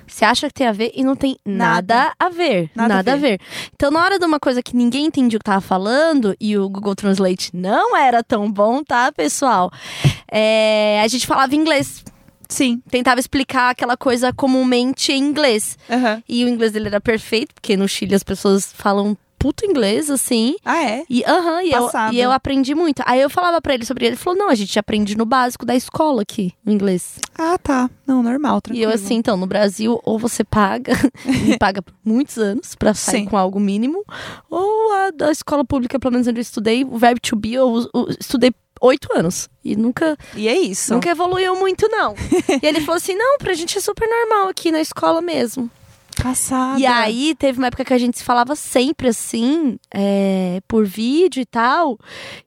[0.10, 2.14] você acha que tem a ver e não tem nada, Nada.
[2.20, 2.70] a ver.
[2.76, 3.40] Nada Nada, a a, ver.
[3.74, 6.68] Então, na hora de uma coisa que ninguém entendia o que tava falando, e o
[6.70, 9.72] Google Translate não era tão bom, tá, pessoal?
[10.32, 12.04] É, a gente falava inglês.
[12.48, 12.82] Sim.
[12.90, 15.78] Tentava explicar aquela coisa comumente em inglês.
[15.90, 16.24] Aham.
[16.28, 20.56] E o inglês dele era perfeito, porque no Chile as pessoas falam puto inglês, assim.
[20.66, 21.04] Ah, é?
[21.10, 23.02] E, aham, e, eu, e eu aprendi muito.
[23.06, 25.66] Aí eu falava pra ele sobre ele, ele falou, não, a gente aprende no básico
[25.66, 27.18] da escola aqui, no inglês.
[27.38, 27.90] Ah, tá.
[28.06, 28.92] Não, normal, E tranquilo.
[28.92, 30.94] eu assim, então, no Brasil, ou você paga,
[31.48, 33.26] e paga por muitos anos pra sair Sim.
[33.26, 34.04] com algo mínimo,
[34.50, 37.88] ou a da escola pública, pelo menos onde eu estudei, o verbo to be, eu,
[37.94, 39.50] eu estudei oito anos.
[39.64, 40.94] E nunca, E é isso.
[40.94, 42.14] nunca evoluiu muito, não.
[42.62, 45.70] e ele falou assim, não, pra gente é super normal aqui na escola mesmo.
[46.22, 46.80] Passada.
[46.80, 51.42] E aí, teve uma época que a gente se falava sempre assim, é, por vídeo
[51.42, 51.98] e tal.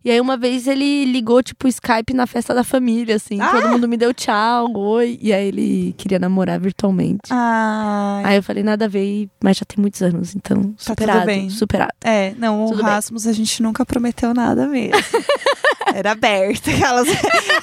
[0.05, 3.41] E aí, uma vez ele ligou, tipo, Skype na festa da família, assim.
[3.41, 3.51] Ah!
[3.51, 5.19] Todo mundo me deu tchau, oi.
[5.23, 7.31] E aí, ele queria namorar virtualmente.
[7.31, 8.23] Ai.
[8.25, 11.27] Aí eu falei, nada a ver, mas já tem muitos anos, então, Tá tudo superado.
[11.27, 11.49] bem.
[11.51, 11.93] Superado.
[12.05, 12.75] É, não, o.
[12.75, 14.93] Rasmus a gente nunca prometeu nada mesmo.
[15.95, 16.71] Era aberto.
[16.71, 17.09] Aquelas...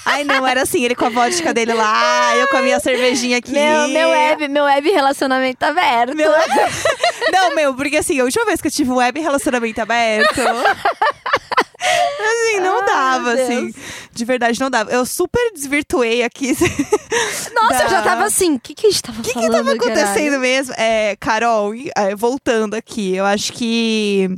[0.05, 3.37] Ai, não, era assim, ele com a vodka dele lá, eu com a minha cervejinha
[3.37, 3.51] aqui.
[3.51, 6.15] Meu, meu, web, meu web relacionamento aberto.
[6.15, 6.31] Meu-
[7.31, 10.39] Não, meu, porque assim, a última vez que eu tive um web relacionamento aberto.
[11.81, 13.73] Assim, não dava, assim.
[14.11, 14.91] De verdade, não dava.
[14.91, 16.49] Eu super desvirtuei aqui.
[17.53, 19.33] Nossa, eu já da- tava assim, o que, que a gente tava O que, que
[19.35, 19.51] falando?
[19.53, 20.39] tava acontecendo caralho?
[20.39, 20.73] mesmo?
[20.77, 24.29] É, Carol, é, voltando aqui, eu acho que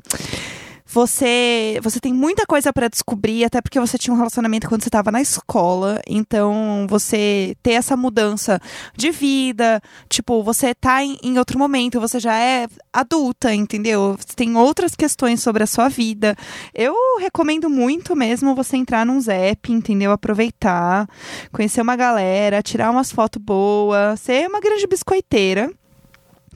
[0.91, 4.89] você você tem muita coisa pra descobrir, até porque você tinha um relacionamento quando você
[4.89, 8.60] tava na escola, então você ter essa mudança
[8.95, 14.17] de vida, tipo, você tá em, em outro momento, você já é adulta, entendeu?
[14.17, 16.36] Você tem outras questões sobre a sua vida.
[16.73, 20.12] Eu recomendo muito mesmo você entrar num Zap, entendeu?
[20.12, 21.08] Aproveitar,
[21.51, 25.71] conhecer uma galera, tirar umas fotos boas, ser uma grande biscoiteira.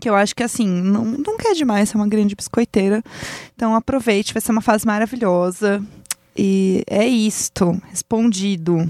[0.06, 3.02] Que eu acho que assim, não, nunca é demais ser uma grande biscoiteira.
[3.56, 5.84] Então aproveite, vai ser uma fase maravilhosa.
[6.38, 8.88] E é isto, respondido.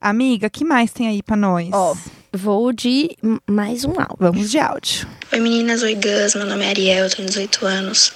[0.00, 1.68] Amiga, que mais tem aí pra nós?
[1.72, 1.96] Ó,
[2.32, 3.16] vou de
[3.46, 4.16] mais um áudio.
[4.18, 5.08] Vamos de áudio.
[5.32, 8.12] Oi meninas, oi Gus, meu nome é Ariel, tenho 18 anos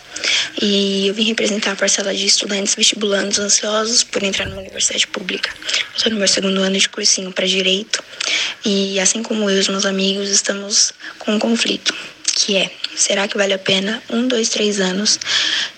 [0.60, 5.50] e eu vim representar a parcela de estudantes vestibulandos ansiosos por entrar numa universidade pública.
[5.96, 8.02] Estou no meu segundo ano de cursinho para Direito
[8.64, 11.94] e assim como eu e os meus amigos estamos com um conflito,
[12.34, 15.18] que é, será que vale a pena um, dois, três anos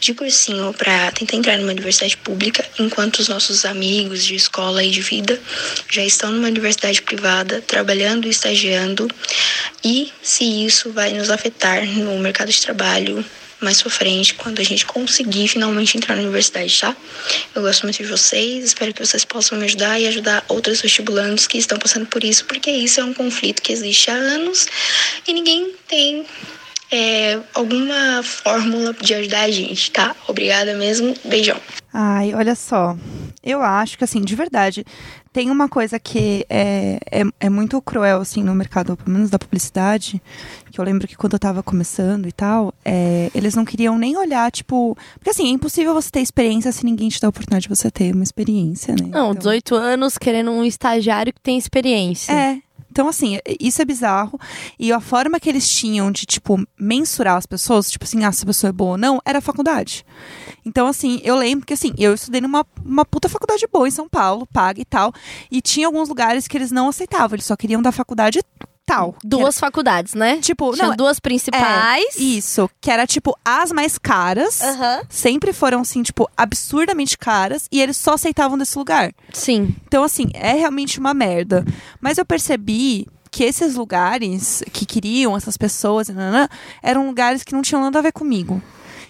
[0.00, 4.90] de cursinho para tentar entrar numa universidade pública enquanto os nossos amigos de escola e
[4.90, 5.40] de vida
[5.90, 9.08] já estão numa universidade privada, trabalhando e estagiando
[9.84, 13.24] e se isso vai nos afetar no mercado de trabalho
[13.60, 16.96] mais pra frente, quando a gente conseguir finalmente entrar na universidade, tá?
[17.54, 21.46] Eu gosto muito de vocês, espero que vocês possam me ajudar e ajudar outros vestibulandos
[21.46, 24.66] que estão passando por isso, porque isso é um conflito que existe há anos
[25.26, 26.26] e ninguém tem
[26.90, 30.14] é, alguma fórmula de ajudar a gente, tá?
[30.28, 31.60] Obrigada mesmo, beijão.
[31.92, 32.96] Ai, olha só.
[33.42, 34.84] Eu acho que, assim, de verdade,
[35.36, 39.38] tem uma coisa que é, é, é muito cruel, assim, no mercado, pelo menos da
[39.38, 40.18] publicidade,
[40.72, 44.16] que eu lembro que quando eu tava começando e tal, é, eles não queriam nem
[44.16, 44.96] olhar, tipo.
[45.18, 47.90] Porque, assim, é impossível você ter experiência se ninguém te dá a oportunidade de você
[47.90, 49.08] ter uma experiência, né?
[49.10, 52.32] Não, Então- 18 anos querendo um estagiário que tem experiência.
[52.32, 52.62] É.
[52.96, 54.40] Então, assim, isso é bizarro.
[54.78, 58.42] E a forma que eles tinham de, tipo, mensurar as pessoas, tipo assim, ah, se
[58.42, 60.02] a pessoa é boa ou não, era a faculdade.
[60.64, 64.08] Então, assim, eu lembro que, assim, eu estudei numa uma puta faculdade boa em São
[64.08, 65.12] Paulo, paga e tal.
[65.50, 68.40] E tinha alguns lugares que eles não aceitavam, eles só queriam da faculdade
[69.24, 70.36] Duas faculdades, né?
[70.36, 72.16] era, tipo, Tinha não, duas principais.
[72.16, 74.62] isso, que era, tipo, as mais caras.
[75.08, 77.68] Sempre foram, assim, tipo, absurdamente caras.
[77.70, 79.12] E eles só aceitavam desse lugar.
[79.32, 79.74] Sim.
[79.86, 81.64] Então, assim, é realmente uma merda.
[82.00, 86.08] Mas eu percebi que esses lugares que queriam essas pessoas,
[86.82, 88.62] eram lugares que não tinham nada a ver comigo.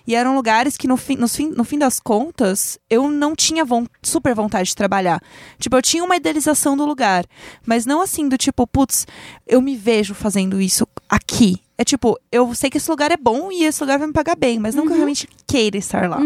[0.06, 3.64] E eram lugares que, no fim, no fim, no fim das contas, eu não tinha
[3.64, 5.20] von- super vontade de trabalhar.
[5.58, 7.24] Tipo, eu tinha uma idealização do lugar.
[7.66, 9.06] Mas não assim, do tipo, putz,
[9.46, 11.60] eu me vejo fazendo isso aqui.
[11.78, 14.34] É tipo, eu sei que esse lugar é bom e esse lugar vai me pagar
[14.36, 16.18] bem, mas não que eu realmente queira estar lá.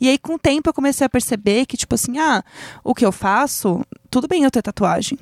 [0.00, 2.42] E aí, com o tempo, eu comecei a perceber que, tipo assim, ah,
[2.84, 5.18] o que eu faço, tudo bem eu ter tatuagem.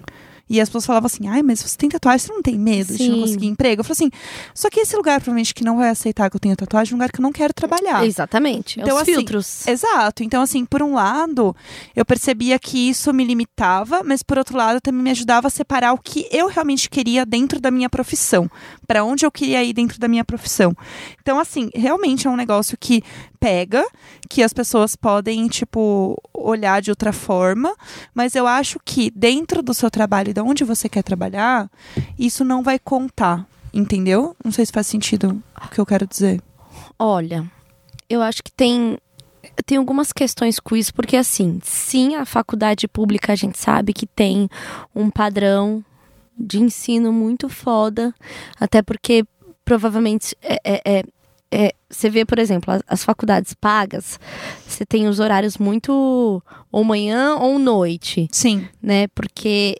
[0.49, 3.09] E as pessoas falavam assim, ai, mas você tem tatuagem, você não tem medo de
[3.09, 3.21] não Sim.
[3.23, 3.81] conseguir emprego?
[3.81, 4.11] Eu falei assim,
[4.55, 6.99] só que esse lugar, provavelmente, que não vai aceitar que eu tenha tatuagem, é um
[6.99, 8.07] lugar que eu não quero trabalhar.
[8.07, 8.81] Exatamente.
[8.81, 9.67] É Então, os assim, filtros.
[9.67, 10.23] Exato.
[10.23, 11.55] Então, assim, por um lado,
[11.95, 15.93] eu percebia que isso me limitava, mas por outro lado, também me ajudava a separar
[15.93, 18.51] o que eu realmente queria dentro da minha profissão,
[18.87, 20.75] Pra onde eu queria ir dentro da minha profissão.
[21.21, 23.03] Então, assim, realmente é um negócio que
[23.39, 23.85] pega,
[24.29, 27.75] que as pessoas podem, tipo, olhar de outra forma,
[28.15, 31.69] mas eu acho que dentro do seu trabalho de onde você quer trabalhar,
[32.19, 33.47] isso não vai contar.
[33.75, 34.35] Entendeu?
[34.43, 36.41] Não sei se faz sentido o que eu quero dizer.
[36.99, 37.45] Olha,
[38.09, 38.99] eu acho que tem
[39.67, 44.07] tem algumas questões com isso, porque assim, sim, a faculdade pública a gente sabe que
[44.07, 44.49] tem
[44.95, 45.85] um padrão
[46.39, 48.15] de ensino muito foda,
[48.61, 49.25] até porque
[49.65, 51.05] provavelmente é, é- é-
[51.51, 54.19] é- você vê, por exemplo, as, as faculdades pagas,
[54.67, 58.67] você tem os horários muito ou manhã ou noite, Sim.
[58.83, 59.09] né?
[59.09, 59.77] Porque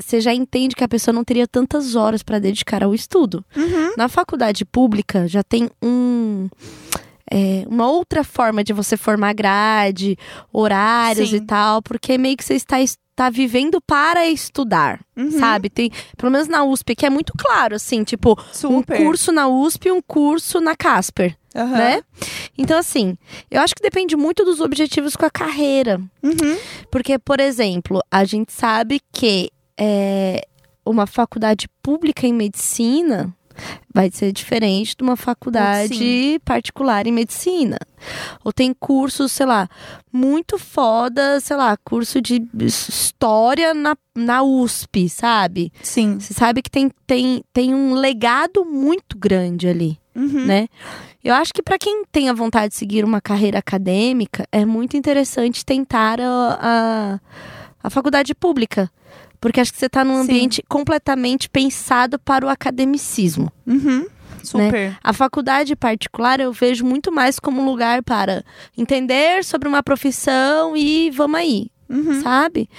[0.00, 3.44] você já entende que a pessoa não teria tantas horas para dedicar ao estudo.
[3.56, 3.94] Uhum.
[3.96, 6.48] Na faculdade pública já tem um.
[7.30, 10.16] é, uma outra forma de você formar grade,
[10.52, 11.36] horários Sim.
[11.36, 15.30] e tal, porque meio que você está, está vivendo para estudar, Uhum.
[15.38, 15.70] sabe?
[15.70, 19.00] Tem, pelo menos na USP, que é muito claro, assim, tipo, Super.
[19.00, 21.76] um curso na USP e um curso na Casper, Aham.
[21.76, 22.02] né?
[22.58, 23.16] Então, assim,
[23.50, 26.00] eu acho que depende muito dos objetivos com a carreira.
[26.22, 26.58] Uhum.
[26.90, 30.46] Porque, por exemplo, a gente sabe que é,
[30.84, 33.34] uma faculdade pública em medicina
[33.92, 37.78] vai ser diferente de uma faculdade particular em medicina.
[38.42, 39.68] Ou tem cursos, sei lá,
[40.12, 45.72] muito foda, sei lá, curso de história na, na USP, sabe?
[45.82, 46.18] Sim.
[46.18, 50.44] Você sabe que tem, tem, tem um legado muito grande ali Uhum.
[50.44, 50.68] né?
[51.22, 54.96] Eu acho que para quem tem a vontade de seguir uma carreira acadêmica, é muito
[54.96, 57.20] interessante tentar a, a,
[57.82, 58.90] a faculdade pública.
[59.40, 60.22] Porque acho que você está num Sim.
[60.22, 63.50] ambiente completamente pensado para o academicismo.
[63.66, 64.06] Uhum.
[64.42, 64.96] Super.
[65.02, 68.44] A faculdade particular eu vejo muito mais como um lugar para
[68.76, 71.70] entender sobre uma profissão e vamos aí.
[71.88, 72.22] Uhum.
[72.22, 72.70] Sabe?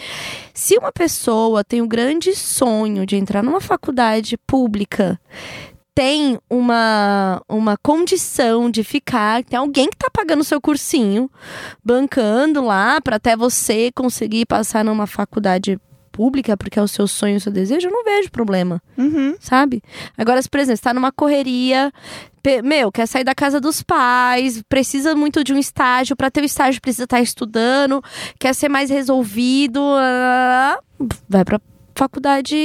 [0.53, 5.19] Se uma pessoa tem o grande sonho de entrar numa faculdade pública,
[5.93, 11.29] tem uma, uma condição de ficar, tem alguém que tá pagando seu cursinho,
[11.83, 15.77] bancando lá para até você conseguir passar numa faculdade
[16.11, 19.35] pública porque é o seu sonho, o seu desejo, eu não vejo problema, Uhum.
[19.39, 19.81] sabe?
[20.17, 21.91] Agora, por exemplo, você tá numa correria,
[22.63, 26.45] meu, quer sair da casa dos pais, precisa muito de um estágio, para ter o
[26.45, 28.03] estágio precisa estar estudando,
[28.39, 30.77] quer ser mais resolvido, ah,
[31.29, 31.59] vai pra
[31.95, 32.55] faculdade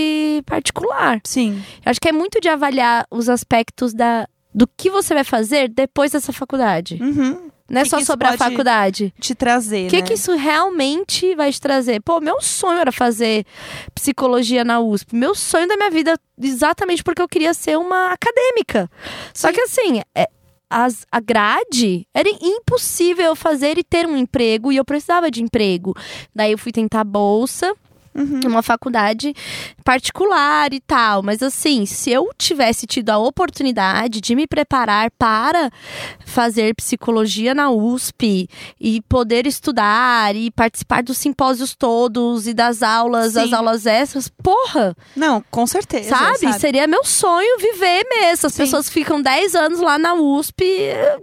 [0.46, 1.20] particular.
[1.24, 1.62] Sim.
[1.84, 5.68] Eu acho que é muito de avaliar os aspectos da, do que você vai fazer
[5.68, 6.98] depois dessa faculdade.
[7.02, 7.45] Uhum.
[7.68, 9.12] Não é Que só que sobre a faculdade.
[9.20, 10.02] Te trazer, O que, né?
[10.02, 12.00] que isso realmente vai te trazer?
[12.00, 13.44] Pô, meu sonho era fazer
[13.94, 15.14] psicologia na USP.
[15.16, 18.88] Meu sonho da minha vida, exatamente porque eu queria ser uma acadêmica.
[19.34, 20.28] Só que assim, é,
[20.70, 25.42] as, a grade era impossível eu fazer e ter um emprego, e eu precisava de
[25.42, 25.94] emprego.
[26.34, 27.74] Daí eu fui tentar bolsa.
[28.16, 28.40] Uhum.
[28.46, 29.34] Uma faculdade
[29.84, 31.22] particular e tal.
[31.22, 35.70] Mas assim, se eu tivesse tido a oportunidade de me preparar para
[36.24, 38.48] fazer psicologia na USP
[38.80, 43.40] e poder estudar e participar dos simpósios todos e das aulas, Sim.
[43.40, 46.08] as aulas extras, porra, Não, com certeza.
[46.10, 46.52] sabe?
[46.58, 48.46] Seria meu sonho viver mesmo.
[48.46, 48.62] As Sim.
[48.64, 50.64] pessoas ficam 10 anos lá na USP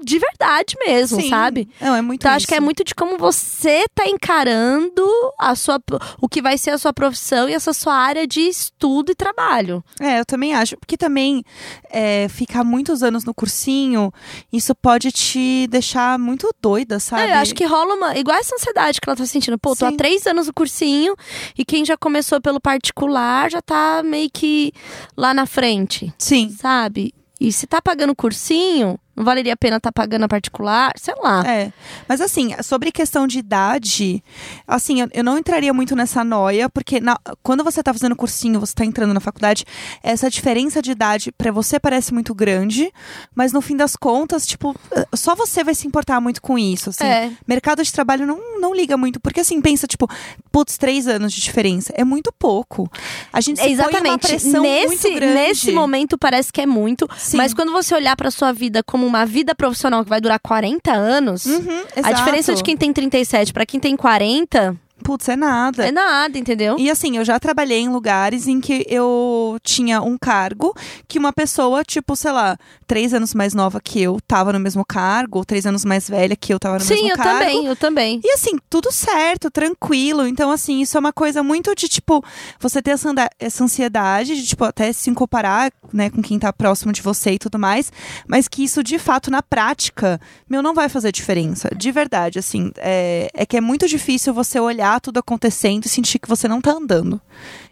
[0.03, 1.29] de verdade mesmo, Sim.
[1.29, 1.67] sabe?
[1.81, 2.37] Não, é muito Então, isso.
[2.37, 5.05] acho que é muito de como você tá encarando
[5.39, 5.81] a sua,
[6.21, 9.83] o que vai ser a sua profissão e essa sua área de estudo e trabalho.
[9.99, 10.77] É, eu também acho.
[10.77, 11.43] Porque também
[11.89, 14.11] é, ficar muitos anos no cursinho,
[14.51, 17.23] isso pode te deixar muito doida, sabe?
[17.23, 18.17] É, eu acho que rola uma.
[18.17, 19.57] Igual essa ansiedade que ela tá sentindo.
[19.57, 21.15] Pô, tô há três anos no cursinho
[21.57, 24.73] e quem já começou pelo particular já tá meio que
[25.15, 26.49] lá na frente, Sim.
[26.49, 27.13] sabe?
[27.39, 30.91] E se tá pagando cursinho, não valeria a pena tá pagando a particular?
[30.97, 31.43] Sei lá.
[31.47, 31.71] É,
[32.07, 34.23] mas assim, sobre questão de idade,
[34.67, 38.59] assim, eu, eu não entraria muito nessa noia, porque na- quando você tá fazendo cursinho,
[38.59, 39.65] você tá entrando na faculdade,
[40.01, 42.91] essa diferença de idade pra você parece muito grande,
[43.35, 44.75] mas no fim das contas, tipo,
[45.15, 47.03] só você vai se importar muito com isso, assim.
[47.05, 47.31] É.
[47.47, 50.07] Mercado de trabalho não, não liga muito, porque assim, pensa, tipo,
[50.51, 52.89] putz, três anos de diferença, é muito pouco.
[53.31, 54.27] A gente se põe uma Exatamente.
[54.27, 55.33] pressão Nesse, muito grande.
[55.33, 57.37] nesse momento parece que é muito, Sim.
[57.37, 60.91] mas quando você olhar pra sua vida como uma vida profissional que vai durar 40
[60.91, 65.85] anos, Uhum, a diferença de quem tem 37 pra quem tem 40 Putz, é nada.
[65.85, 66.77] é nada, entendeu?
[66.79, 70.73] E assim, eu já trabalhei em lugares em que eu tinha um cargo
[71.07, 74.85] que uma pessoa, tipo, sei lá, três anos mais nova que eu, tava no mesmo
[74.85, 77.39] cargo, ou três anos mais velha que eu tava no Sim, mesmo eu cargo.
[77.39, 78.21] também, eu também.
[78.23, 80.27] E assim, tudo certo, tranquilo.
[80.27, 82.23] Então, assim, isso é uma coisa muito de, tipo,
[82.59, 86.91] você ter essa, essa ansiedade de, tipo, até se comparar, né, com quem tá próximo
[86.91, 87.91] de você e tudo mais.
[88.27, 91.69] Mas que isso, de fato, na prática, meu, não vai fazer diferença.
[91.75, 92.71] De verdade, assim.
[92.77, 96.61] É, é que é muito difícil você olhar tudo acontecendo e sentir que você não
[96.61, 97.21] tá andando.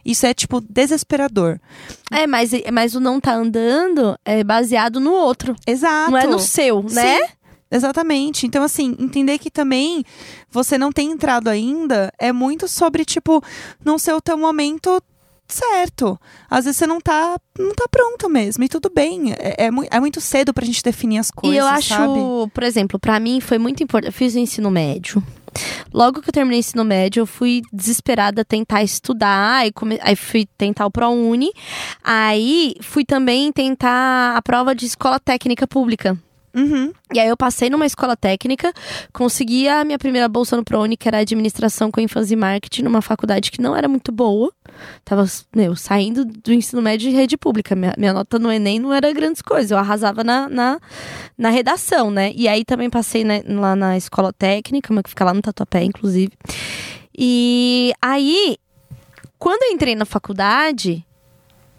[0.05, 1.59] Isso é, tipo, desesperador.
[2.11, 5.55] É, mas, mas o não tá andando é baseado no outro.
[5.65, 6.11] Exato.
[6.11, 7.17] Não é no seu, né?
[7.17, 7.33] Sim,
[7.71, 8.45] exatamente.
[8.45, 10.03] Então, assim, entender que também
[10.49, 13.43] você não tem entrado ainda é muito sobre, tipo,
[13.83, 15.01] não ser o teu momento
[15.51, 16.19] certo.
[16.49, 19.33] Às vezes você não tá, não tá pronto mesmo, e tudo bem.
[19.33, 22.19] É, é, é muito cedo pra gente definir as coisas, e eu acho, sabe?
[22.53, 24.07] por exemplo, pra mim foi muito importante.
[24.07, 25.21] Eu fiz o ensino médio.
[25.93, 29.99] Logo que eu terminei o ensino médio, eu fui desesperada tentar estudar, aí, come...
[30.01, 31.51] aí fui tentar o ProUni.
[32.03, 36.17] Aí fui também tentar a prova de escola técnica pública.
[36.53, 36.91] Uhum.
[37.13, 38.73] E aí eu passei numa escola técnica,
[39.13, 43.01] consegui a minha primeira bolsa no ProUni, que era administração com ênfase em marketing, numa
[43.01, 44.51] faculdade que não era muito boa.
[45.03, 47.75] Tava, meu, saindo do ensino médio de rede pública.
[47.75, 50.79] Minha, minha nota no Enem não era grandes coisas, eu arrasava na, na,
[51.37, 52.31] na redação, né?
[52.35, 55.83] E aí também passei né, lá na escola técnica, uma que fica lá no Tatuapé,
[55.83, 56.31] inclusive.
[57.17, 58.57] E aí,
[59.37, 61.05] quando eu entrei na faculdade,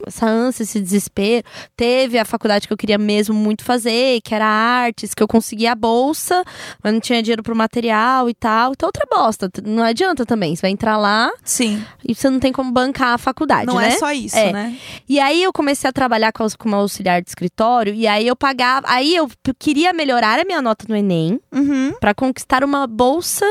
[0.07, 1.45] essa ânsia, esse desespero.
[1.77, 5.73] Teve a faculdade que eu queria mesmo muito fazer, que era artes, que eu conseguia
[5.73, 6.45] a bolsa,
[6.83, 8.73] mas não tinha dinheiro pro material e tal.
[8.73, 9.51] Então, outra bosta.
[9.65, 10.55] Não adianta também.
[10.55, 11.85] Você vai entrar lá Sim.
[12.07, 13.89] e você não tem como bancar a faculdade, não né?
[13.89, 14.53] é só isso, É.
[14.53, 14.77] né?
[15.09, 18.87] E aí eu comecei a trabalhar com, como auxiliar de escritório, e aí eu pagava.
[18.89, 21.93] Aí eu queria melhorar a minha nota no Enem Uhum.
[22.01, 23.45] para conquistar uma bolsa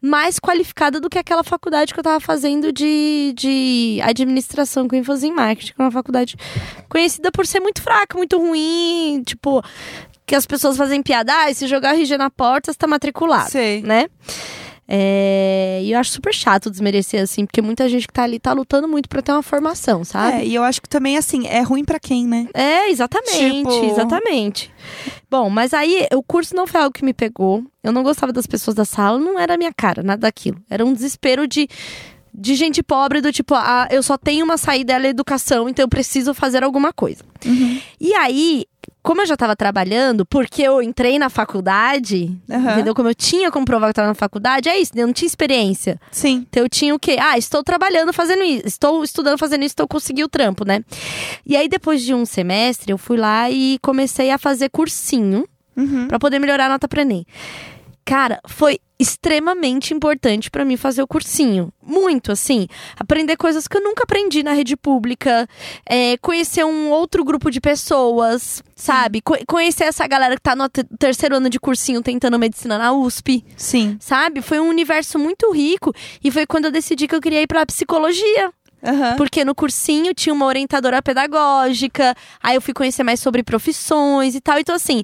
[0.00, 5.26] mais qualificada do que aquela faculdade que eu tava fazendo de, de administração com ênfase
[5.26, 6.36] em marketing, que é uma faculdade
[6.88, 9.62] conhecida por ser muito fraca, muito ruim, tipo,
[10.26, 13.50] que as pessoas fazem piada, ah, e se jogar RG na porta, você tá matriculado,
[13.50, 13.82] Sei.
[13.82, 14.06] né?
[14.90, 18.52] É, e eu acho super chato desmerecer assim, porque muita gente que tá ali tá
[18.54, 20.38] lutando muito pra ter uma formação, sabe?
[20.38, 22.48] É, e eu acho que também, assim, é ruim pra quem, né?
[22.54, 24.72] É, exatamente, Tipo- exatamente.
[25.30, 27.62] Bom, mas aí o curso não foi algo que me pegou.
[27.84, 30.58] Eu não gostava das pessoas da sala, não era a minha cara, nada daquilo.
[30.70, 31.68] Era um desespero de,
[32.32, 35.82] de gente pobre, do tipo, ah, eu só tenho uma saída, ela é educação, então
[35.84, 37.22] eu preciso fazer alguma coisa.
[37.44, 37.78] Uhum.
[38.00, 38.64] E aí,
[39.02, 42.72] como eu já tava trabalhando, porque eu entrei na faculdade, Aham.
[42.72, 42.94] entendeu?
[42.94, 45.26] Como eu tinha como provar que eu tava na faculdade, é isso, eu não tinha
[45.26, 46.00] experiência.
[46.10, 46.46] Sim.
[46.48, 47.16] Então eu tinha o quê?
[47.20, 50.84] Ah, estou trabalhando fazendo isso, estou estudando fazendo isso, estou conseguindo o trampo, né?
[51.46, 55.46] E aí depois de um semestre, eu fui lá e comecei a fazer cursinho
[55.76, 56.08] Uhum.
[56.08, 57.24] Pra poder melhorar a nota para ENEM.
[58.04, 61.72] Cara, foi extremamente importante pra mim fazer o cursinho.
[61.82, 62.66] Muito, assim.
[62.98, 65.48] Aprender coisas que eu nunca aprendi na rede pública.
[65.88, 69.20] é, conhecer um outro grupo de pessoas, sabe?
[69.20, 72.92] Co- conhecer essa galera que tá no te- terceiro ano de cursinho tentando medicina na
[72.92, 73.96] USP, Sim.
[74.00, 74.42] sabe?
[74.42, 75.92] Foi um universo muito rico.
[76.22, 78.52] E foi quando eu decidi que eu queria ir pra psicologia.
[78.82, 79.16] Aham.
[79.16, 84.40] Porque no cursinho tinha uma orientadora pedagógica, aí eu fui conhecer mais sobre profissões e
[84.40, 84.58] tal.
[84.58, 85.02] Então, assim,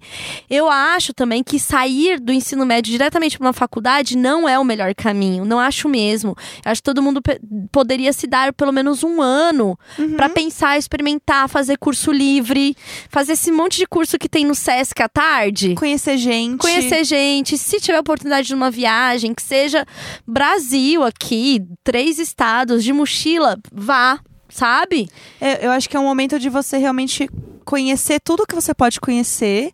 [0.49, 4.65] eu acho também que sair do ensino médio diretamente para uma faculdade não é o
[4.65, 5.45] melhor caminho.
[5.45, 6.37] Não acho mesmo.
[6.65, 7.21] Eu acho que todo mundo
[7.73, 9.79] poderia se dar pelo menos um ano
[10.17, 12.77] pra pensar, experimentar, fazer curso livre,
[13.09, 15.75] fazer esse monte de curso que tem no Sesc à tarde.
[15.75, 16.59] Conhecer gente.
[16.59, 19.87] Conhecer gente, se tiver oportunidade de uma viagem, que seja
[20.27, 25.09] Brasil aqui, três estados de mochila, vá, sabe?
[25.41, 27.29] É, eu acho que é um momento de você realmente
[27.65, 29.73] conhecer tudo que você pode conhecer.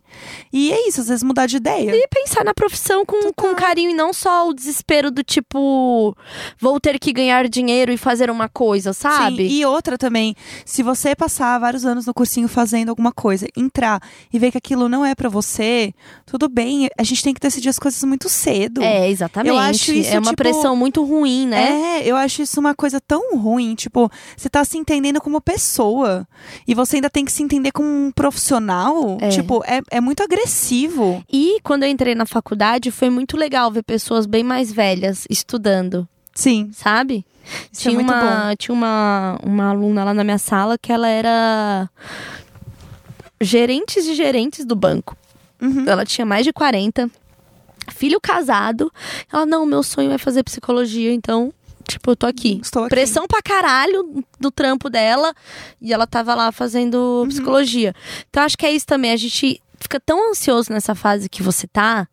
[0.51, 1.91] E é isso, às vezes mudar de ideia.
[1.93, 6.15] E pensar na profissão com, com carinho e não só o desespero do tipo,
[6.59, 9.49] vou ter que ganhar dinheiro e fazer uma coisa, sabe?
[9.49, 10.35] Sim, e outra também,
[10.65, 14.87] se você passar vários anos no cursinho fazendo alguma coisa, entrar e ver que aquilo
[14.87, 15.93] não é pra você,
[16.25, 18.81] tudo bem, a gente tem que decidir as coisas muito cedo.
[18.81, 19.49] É, exatamente.
[19.49, 21.99] Eu acho isso, é uma tipo, pressão muito ruim, né?
[21.99, 23.75] É, eu acho isso uma coisa tão ruim.
[23.75, 26.27] Tipo, você tá se entendendo como pessoa.
[26.67, 29.17] E você ainda tem que se entender como um profissional.
[29.19, 29.29] É.
[29.29, 31.23] Tipo, é, é muito agressivo.
[31.31, 36.07] E quando eu entrei na faculdade, foi muito legal ver pessoas bem mais velhas estudando.
[36.33, 36.71] Sim.
[36.73, 37.25] sabe?
[37.71, 41.07] Isso é tinha muito uma, tinha uma, uma aluna lá na minha sala que ela
[41.07, 41.89] era
[43.41, 45.17] gerentes de gerentes do banco.
[45.61, 45.85] Uhum.
[45.87, 47.09] Ela tinha mais de 40,
[47.89, 48.91] filho casado.
[49.31, 51.53] Ela, não, meu sonho é fazer psicologia, então,
[51.91, 52.59] tipo, eu tô aqui.
[52.61, 52.89] Estou aqui.
[52.89, 55.33] Pressão pra caralho do trampo dela
[55.81, 56.51] e ela tava lá Uhum.
[56.51, 57.93] fazendo psicologia.
[58.29, 59.11] Então, acho que é isso também.
[59.11, 62.07] A gente fica tão ansioso nessa fase que você tá.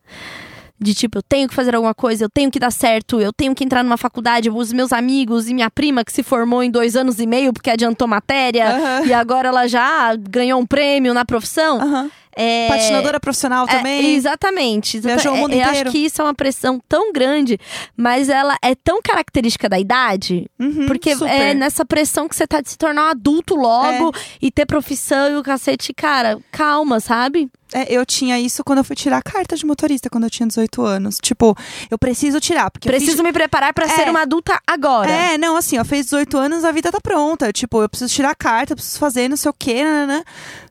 [0.81, 3.53] De tipo, eu tenho que fazer alguma coisa, eu tenho que dar certo, eu tenho
[3.53, 4.49] que entrar numa faculdade.
[4.49, 7.68] Os meus amigos e minha prima que se formou em dois anos e meio porque
[7.68, 9.07] adiantou matéria Aham.
[9.07, 11.81] e agora ela já ganhou um prêmio na profissão.
[11.81, 12.11] Aham.
[12.41, 12.68] É...
[12.68, 14.14] Patinadora profissional É, também.
[14.14, 14.97] exatamente.
[14.99, 15.91] exata- Viajou o mundo é, Eu acho inteiro.
[15.91, 17.59] que isso é uma pressão tão grande,
[17.97, 21.28] mas ela é tão característica da idade, Uhum, porque super.
[21.32, 25.30] é nessa pressão que você tá de se tornar um adulto logo e ter profissão
[25.32, 27.49] e o cacete, cara, calma, sabe?
[27.74, 30.47] É, eu tinha isso quando eu fui tirar a carta de motorista, quando eu tinha
[30.47, 31.18] 18 anos.
[31.20, 31.55] Tipo,
[31.91, 33.89] eu preciso tirar, porque eu fiz- Preciso me preparar pra É.
[33.89, 35.11] ser uma adulta agora.
[35.11, 37.53] É, não, assim, ó, fez 18 anos, a vida tá pronta.
[37.53, 40.22] Tipo, eu preciso tirar a carta, eu preciso fazer não sei o quê, né?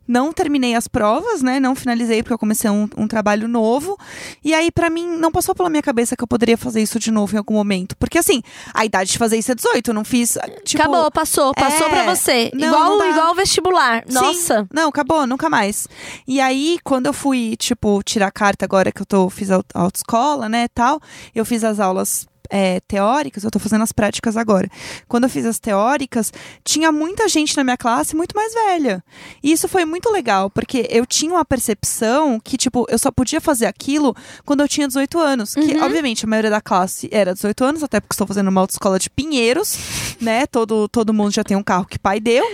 [0.07, 1.59] Não terminei as provas, né?
[1.59, 3.97] Não finalizei porque eu comecei um, um trabalho novo.
[4.43, 7.11] E aí, pra mim, não passou pela minha cabeça que eu poderia fazer isso de
[7.11, 7.95] novo em algum momento.
[7.97, 8.41] Porque, assim,
[8.73, 9.91] a idade de fazer isso é 18.
[9.91, 10.37] Eu não fiz.
[10.63, 12.51] Tipo, Acabou, passou, passou é, pra você.
[12.53, 14.03] não, igual, não igual o vestibular.
[14.07, 14.13] Sim.
[14.13, 14.67] Nossa.
[14.73, 15.87] Não, acabou, nunca mais.
[16.27, 19.57] E aí, quando eu fui, tipo, tirar a carta agora que eu tô, fiz a
[19.73, 20.99] a autoescola, né, tal,
[21.33, 24.69] eu fiz as aulas é, teóricas, eu tô fazendo as práticas agora.
[25.07, 26.31] Quando eu fiz as teóricas,
[26.63, 29.03] tinha muita gente na minha classe muito mais velha.
[29.43, 33.41] E isso foi muito legal, porque eu tinha uma percepção que, tipo, eu só podia
[33.41, 35.53] fazer aquilo quando eu tinha 18 anos.
[35.53, 35.83] Que, Uhum.
[35.83, 39.09] obviamente, a maioria da classe era 18 anos, até porque estou fazendo uma autoescola de
[39.09, 39.77] Pinheiros,
[40.21, 40.45] né?
[40.47, 42.45] Todo, todo mundo já tem um carro que pai deu.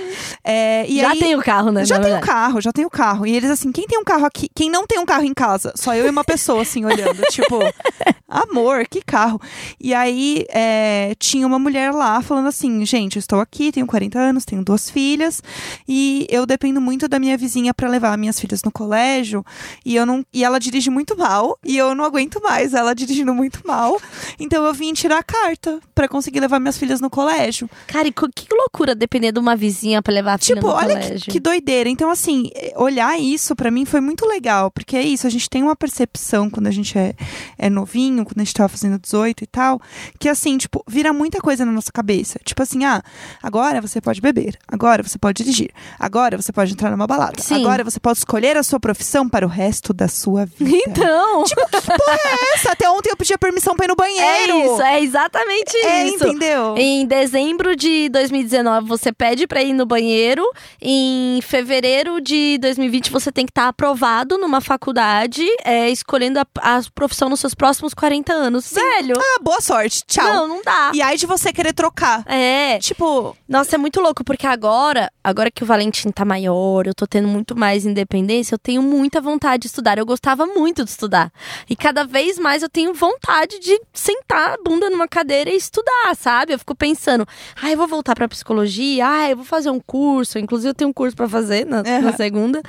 [0.44, 1.86] É, já aí, tem o carro, né?
[1.86, 2.26] já tem verdade.
[2.26, 3.26] carro, já tem um carro.
[3.28, 4.50] E eles assim, quem tem um carro aqui?
[4.56, 5.74] Quem não tem um carro em casa?
[5.76, 7.22] Só eu e uma pessoa, assim, olhando.
[7.32, 7.60] tipo,
[8.28, 9.40] amor, que carro.
[9.84, 14.18] E aí é, tinha uma mulher lá falando assim: gente, eu estou aqui, tenho 40
[14.18, 15.44] anos, tenho duas filhas.
[15.88, 19.46] E eu dependo muito da minha vizinha para levar minhas filhas no colégio.
[19.86, 20.26] E eu não.
[20.34, 21.60] E ela dirige muito mal.
[21.66, 24.00] E eu não aguento mais ela dirigindo muito mal.
[24.40, 27.70] Então eu vim tirar a carta para conseguir levar minhas filhas no colégio.
[27.88, 30.96] Cara, e que loucura depender de uma vizinha pra levar a filha Tipo, no olha
[30.96, 31.26] colégio.
[31.26, 31.90] que, que doideira.
[31.90, 35.50] Então, assim, eh, olhar isso pra mim foi muito legal, porque é isso, a gente
[35.50, 37.14] tem uma percepção quando a gente é,
[37.58, 39.73] é novinho, quando a gente tava fazendo 18 e tal,
[40.20, 42.40] que assim, tipo, vira muita coisa na nossa cabeça.
[42.44, 43.02] Tipo assim, ah,
[43.42, 47.62] agora você pode beber, agora você pode dirigir, agora você pode entrar numa balada, Sim.
[47.62, 50.84] agora você pode escolher a sua profissão para o resto da sua vida.
[50.90, 52.72] Então, Tipo, que porra é essa?
[52.72, 54.74] Até ontem eu pedia permissão pra ir no é banheiro.
[54.74, 56.28] isso, é exatamente É, isso.
[56.28, 56.76] entendeu?
[56.78, 60.44] Em dezembro de 2019, você pede pra ir no banheiro.
[60.82, 66.82] Em fevereiro de 2020, você tem que estar aprovado numa faculdade, é, escolhendo a, a
[66.94, 68.72] profissão nos seus próximos 40 anos.
[68.72, 70.24] Velho, Ah, boa sorte, tchau.
[70.26, 70.92] Não, não dá.
[70.94, 72.24] E aí de você querer trocar.
[72.28, 72.80] É.
[72.80, 77.06] Tipo, Nossa, é muito louco, porque agora, agora que o Valentim tá maior, eu tô
[77.08, 79.98] tendo muito mais independência, eu tenho muita vontade de estudar.
[79.98, 81.32] Eu gostava muito de estudar.
[81.70, 86.16] E cada vez mais eu tenho vontade de sentar a bunda numa cadeira e estudar,
[86.18, 86.54] sabe?
[86.54, 87.26] Eu fico pensando,
[87.62, 90.40] ah, eu vou voltar pra psicologia, ah, eu vou fazer um curso.
[90.40, 92.14] Inclusive, eu tenho um curso pra fazer na, na Aham.
[92.18, 92.62] segunda.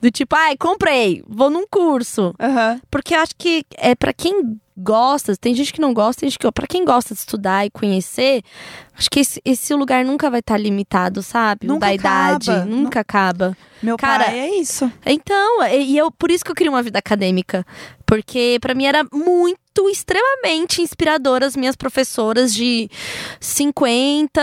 [0.00, 2.34] Do tipo, ai, comprei, vou num curso.
[2.40, 2.80] aham.
[2.90, 6.38] Porque eu acho que é para quem gosta, tem gente que não gosta, tem gente
[6.38, 8.42] que para quem gosta de estudar e conhecer,
[8.96, 11.66] acho que esse, esse lugar nunca vai estar limitado, sabe?
[11.66, 12.64] Nunca da idade, acaba.
[12.64, 13.56] nunca acaba.
[13.82, 14.90] Meu Cara, pai é isso.
[15.04, 17.66] Então, e eu por isso que eu queria uma vida acadêmica,
[18.06, 22.90] porque pra mim era muito extremamente inspirador as minhas professoras de
[23.40, 24.40] 50,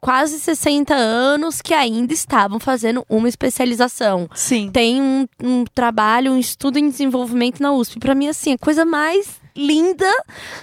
[0.00, 4.70] quase 60 anos que ainda estavam fazendo uma especialização Sim.
[4.72, 7.98] tem um, um trabalho, um estudo em desenvolvimento na USP.
[7.98, 10.10] Pra mim, assim, a coisa mais linda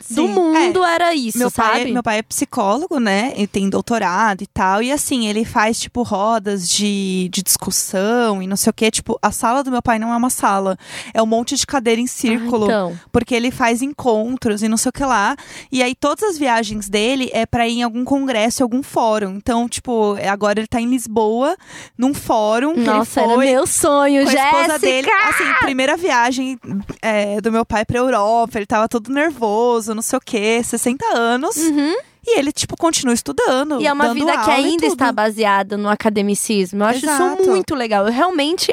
[0.10, 0.34] do Sim.
[0.34, 1.92] mundo era isso, Meu pai, sabe?
[1.92, 3.34] meu pai é psicólogo, né?
[3.38, 4.82] E tem doutorado e tal.
[4.82, 8.90] E assim, ele faz, tipo, rodas de, de discussão e não sei o quê.
[8.92, 10.78] Tipo, a sala do meu pai não é uma sala.
[11.14, 12.66] É um monte de cadeira em Ah, círculo.
[12.66, 12.98] então.
[13.12, 15.36] Porque ele faz encontros e não sei o que lá.
[15.72, 19.36] E aí, todas as viagens dele é pra ir em algum congresso, algum fórum.
[19.36, 21.56] Então, tipo, agora ele tá em Lisboa,
[21.98, 22.76] num fórum.
[22.76, 24.58] Nossa, ele era meu sonho, com a Jéssica!
[24.62, 25.10] esposa dele.
[25.12, 26.60] Assim, primeira viagem
[27.02, 28.58] é, do meu pai pra Europa.
[28.58, 31.56] Ele tava todo nervoso, não sei o quê, 60 anos.
[31.58, 31.96] Uhum.
[32.26, 33.82] E ele, tipo, continua estudando.
[33.82, 36.84] E é uma vida que ainda está baseada no academicismo.
[36.84, 37.42] Eu acho Exato.
[37.42, 38.06] isso muito legal.
[38.06, 38.72] Eu realmente.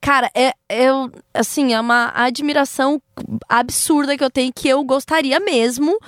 [0.00, 3.00] Cara, é, eu, assim, é uma admiração
[3.48, 5.98] absurda que eu tenho que eu gostaria mesmo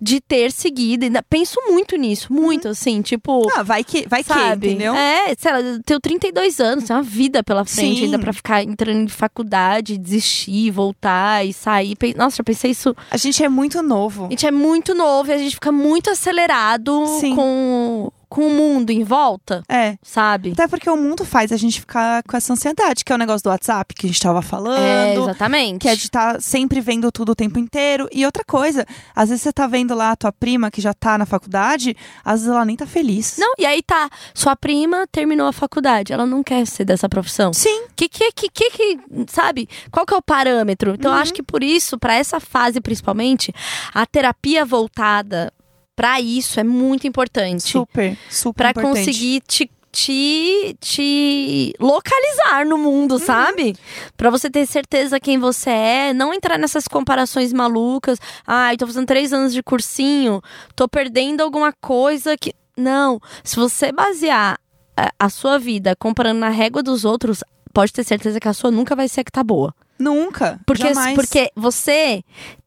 [0.00, 1.06] de ter seguido.
[1.28, 3.48] Penso muito nisso, muito, assim, tipo.
[3.54, 4.68] Ah, vai que, vai que, Sabe?
[4.68, 4.94] entendeu?
[4.94, 8.04] É, sei lá, eu tenho 32 anos, tem uma vida pela frente Sim.
[8.06, 11.96] ainda pra ficar entrando em faculdade, desistir, voltar e sair.
[12.16, 12.94] Nossa, já pensei isso.
[13.10, 14.26] A gente é muito novo.
[14.26, 17.34] A gente é muito novo e a gente fica muito acelerado Sim.
[17.34, 19.96] com, com o mundo em volta, É.
[20.02, 20.52] sabe?
[20.52, 23.42] Até porque o mundo faz a gente ficar com essa ansiedade, que é o negócio
[23.44, 24.78] do WhatsApp que a gente tava falando.
[24.82, 25.82] É, exatamente.
[25.82, 28.08] Que é de estar sempre vendo tudo o tempo inteiro.
[28.12, 31.16] E outra coisa, às vezes você tá vendo lá a tua prima que já tá
[31.18, 33.36] na faculdade, às vezes ela nem tá feliz.
[33.38, 37.52] Não, e aí tá, sua prima terminou a faculdade, ela não quer ser dessa profissão.
[37.52, 38.98] Sim, Que, que, que, que, que,
[39.28, 39.68] sabe?
[39.90, 40.94] Qual que é o parâmetro?
[40.94, 41.16] Então, Uhum.
[41.16, 43.52] eu acho que por isso, pra essa fase principalmente,
[43.94, 45.52] a terapia voltada
[45.98, 47.72] pra isso é muito importante.
[47.72, 48.98] super, super Pra importante.
[49.06, 53.18] conseguir te, te, te localizar no mundo, Uhum.
[53.18, 53.74] sabe?
[54.16, 58.20] Pra você ter certeza quem você é, não entrar nessas comparações malucas.
[58.46, 60.40] Ai, tô fazendo três anos de cursinho,
[60.76, 62.54] tô perdendo alguma coisa que.
[62.76, 63.20] Não.
[63.42, 64.56] Se você basear
[64.96, 67.42] a, a sua vida comparando na régua dos outros,
[67.74, 69.74] pode ter certeza que a sua nunca vai ser a que tá boa.
[69.98, 70.60] Nunca.
[70.64, 71.16] Porque, jamais.
[71.16, 72.22] porque você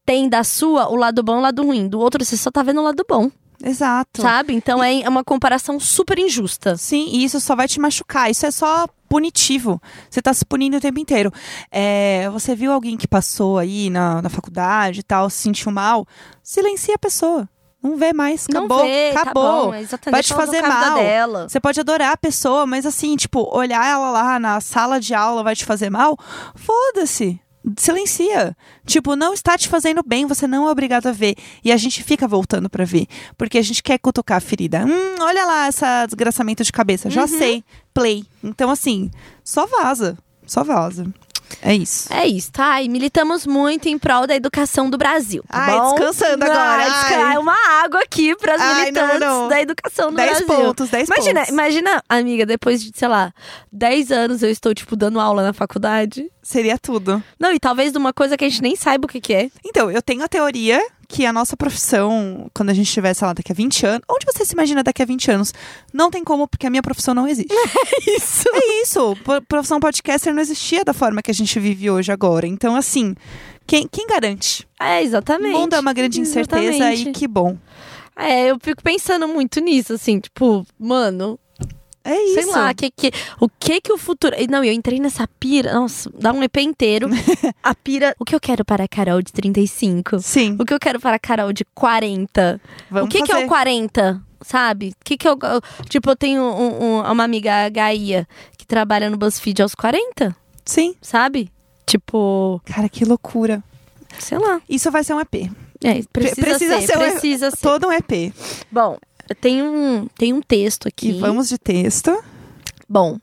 [0.06, 1.88] tem da sua o lado bom e o lado ruim.
[1.88, 3.30] Do outro, você só tá vendo o lado bom.
[3.64, 4.22] Exato.
[4.22, 4.54] Sabe?
[4.54, 6.76] Então é é uma comparação super injusta.
[6.78, 8.30] Sim, e isso só vai te machucar.
[8.30, 9.82] Isso é só punitivo.
[10.10, 11.32] Você tá se punindo o tempo inteiro.
[11.70, 16.08] É, você viu alguém que passou aí na, na faculdade e tal, se sentiu mal?
[16.42, 17.48] Silencia a pessoa.
[17.84, 18.46] Não vê mais.
[18.48, 18.78] Acabou.
[18.78, 19.44] não vê, acabou.
[19.44, 20.12] Tá bom, exatamente.
[20.12, 20.96] Vai te fazer mal.
[20.96, 21.50] Dela.
[21.50, 25.44] Você pode adorar a pessoa, mas assim, tipo, olhar ela lá na sala de aula
[25.44, 26.16] vai te fazer mal?
[26.56, 27.40] Foda-se.
[27.78, 28.56] Silencia.
[28.86, 31.36] Tipo, não está te fazendo bem, você não é obrigado a ver.
[31.64, 33.08] E a gente fica voltando pra ver.
[33.38, 34.86] Porque a gente quer cutucar a ferida.
[34.86, 37.10] Hum, olha lá essa desgraçamento de cabeça.
[37.10, 37.28] Já Uhum.
[37.28, 37.64] sei.
[37.94, 38.26] Play.
[38.44, 39.12] Então, assim,
[39.44, 40.18] só vaza.
[40.46, 41.06] Só vaza.
[41.62, 42.12] É isso.
[42.14, 42.82] É isso, tá?
[42.82, 45.44] E militamos muito em prol da educação do Brasil.
[45.48, 45.96] Tá Ai, bom?
[45.96, 47.38] descansando agora, Ai, desca- ai.
[47.38, 49.48] uma água aqui pras Ai, militantes não, não.
[49.50, 50.48] da educação do 10 Brasil.
[50.48, 51.54] pontos, 10 Imagina, pontos.
[51.54, 53.34] imagina, amiga, depois de, sei lá,
[53.72, 56.30] 10 anos eu estou, tipo, dando aula na faculdade.
[56.44, 57.24] Seria tudo.
[57.40, 59.50] Não, e talvez de uma coisa que a gente nem saiba o que, que é.
[59.66, 63.34] Então, eu tenho a teoria que a nossa profissão, quando a gente estiver, sei lá,
[63.34, 64.02] daqui a 20 anos.
[64.10, 65.54] Onde você se imagina daqui a 20 anos?
[65.94, 67.54] Não tem como, porque a minha profissão não existe.
[68.08, 68.48] Isso.
[68.54, 69.18] é isso.
[69.48, 72.48] Profissão podcaster não existia da forma que a gente vive hoje agora.
[72.48, 73.14] Então, assim,
[73.68, 74.66] quem, quem garante?
[74.80, 75.52] É, O exatamente.
[75.52, 77.10] mundo é uma grande incerteza Exatamente.
[77.10, 77.58] e que bom.
[78.16, 81.40] É, eu fico pensando muito nisso, assim, tipo, mano,
[82.04, 82.34] É isso.
[82.42, 84.36] sei lá, que, que, o que que o futuro.
[84.50, 87.08] Não, eu entrei nessa pira, nossa, dá um EP inteiro.
[87.62, 88.16] a pira.
[88.20, 90.20] O que eu quero para a Carol de 35?
[90.20, 92.60] Sim, O que eu quero para a Carol de 40?
[92.90, 94.22] vamos o que, que é o 40?
[94.42, 94.90] Sabe?
[95.00, 95.38] O que, que eu.
[95.88, 98.28] Tipo, eu tenho um- um- uma amiga, a Gaia,
[98.58, 100.36] que trabalha no BuzzFeed aos 40,
[100.66, 100.96] Sim.
[101.02, 101.52] sabe?
[101.86, 103.64] Tipo, Cara, que loucura.
[104.18, 104.60] sei lá.
[104.68, 105.52] Isso vai ser um EP.
[105.84, 107.58] É, precisa, precisa ser, ser um- precisa ser.
[107.58, 108.32] Todo um EP.
[108.72, 108.98] Bom,
[109.36, 111.10] tem um, tem um texto aqui.
[111.10, 112.12] E vamos de texto.
[112.88, 113.18] Bom,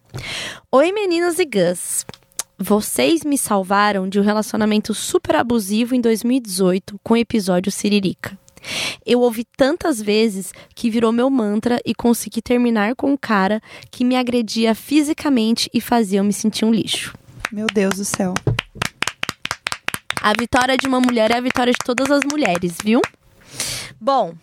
[0.73, 2.07] oi meninas e Gus.
[2.59, 8.37] Vocês me salvaram de um relacionamento super abusivo em 2018 com o episódio Siririca.
[9.07, 14.05] Eu ouvi tantas vezes que virou meu mantra e consegui terminar com um cara que
[14.05, 17.15] me agredia fisicamente e fazia eu me sentir um lixo.
[17.53, 18.35] Meu Deus do céu.
[20.21, 23.01] A vitória de uma mulher é a vitória de todas as mulheres, viu?
[24.01, 24.35] Bom,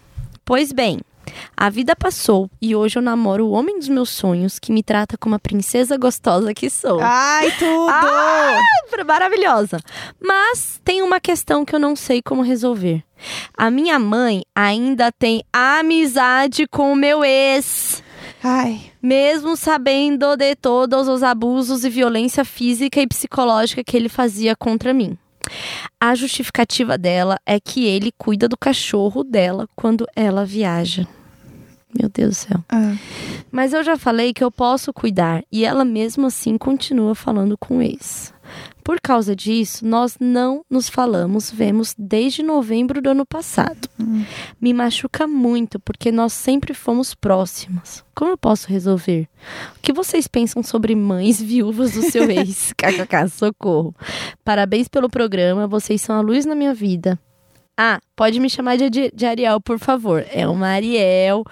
[0.46, 1.00] pois bem,
[1.56, 5.18] a vida passou e hoje eu namoro o homem dos meus sonhos que me trata
[5.18, 7.00] como a princesa gostosa que sou.
[7.02, 7.86] Ai, tudo!
[8.98, 9.80] Ah, maravilhosa.
[10.22, 13.04] Mas tem uma questão que eu não sei como resolver.
[13.58, 18.04] A minha mãe ainda tem amizade com o meu ex.
[18.44, 24.56] Ai, Mesmo sabendo de todos os abusos e violência física e psicológica que ele fazia
[24.56, 25.18] contra mim.
[26.00, 31.08] A justificativa dela é que ele cuida do cachorro dela quando ela viaja.
[32.00, 32.64] Meu Deus do céu.
[32.70, 32.96] ah,
[33.52, 37.78] Mas eu já falei que eu posso cuidar e ela mesmo assim continua falando com
[37.78, 38.34] o ex.
[38.84, 43.90] Por causa disso, nós não nos falamos, vemos desde novembro do ano passado.
[44.62, 48.04] Me machuca muito porque nós sempre fomos próximas.
[48.14, 49.28] Como eu posso resolver?
[49.78, 52.72] O que vocês pensam sobre mães viúvas do seu ex?
[52.74, 53.96] KKK, socorro.
[54.44, 57.18] Parabéns pelo programa, vocês são a luz na minha vida.
[57.78, 60.26] Ah, pode me chamar de, de Ariel, por favor.
[60.32, 61.44] É uma Ariel.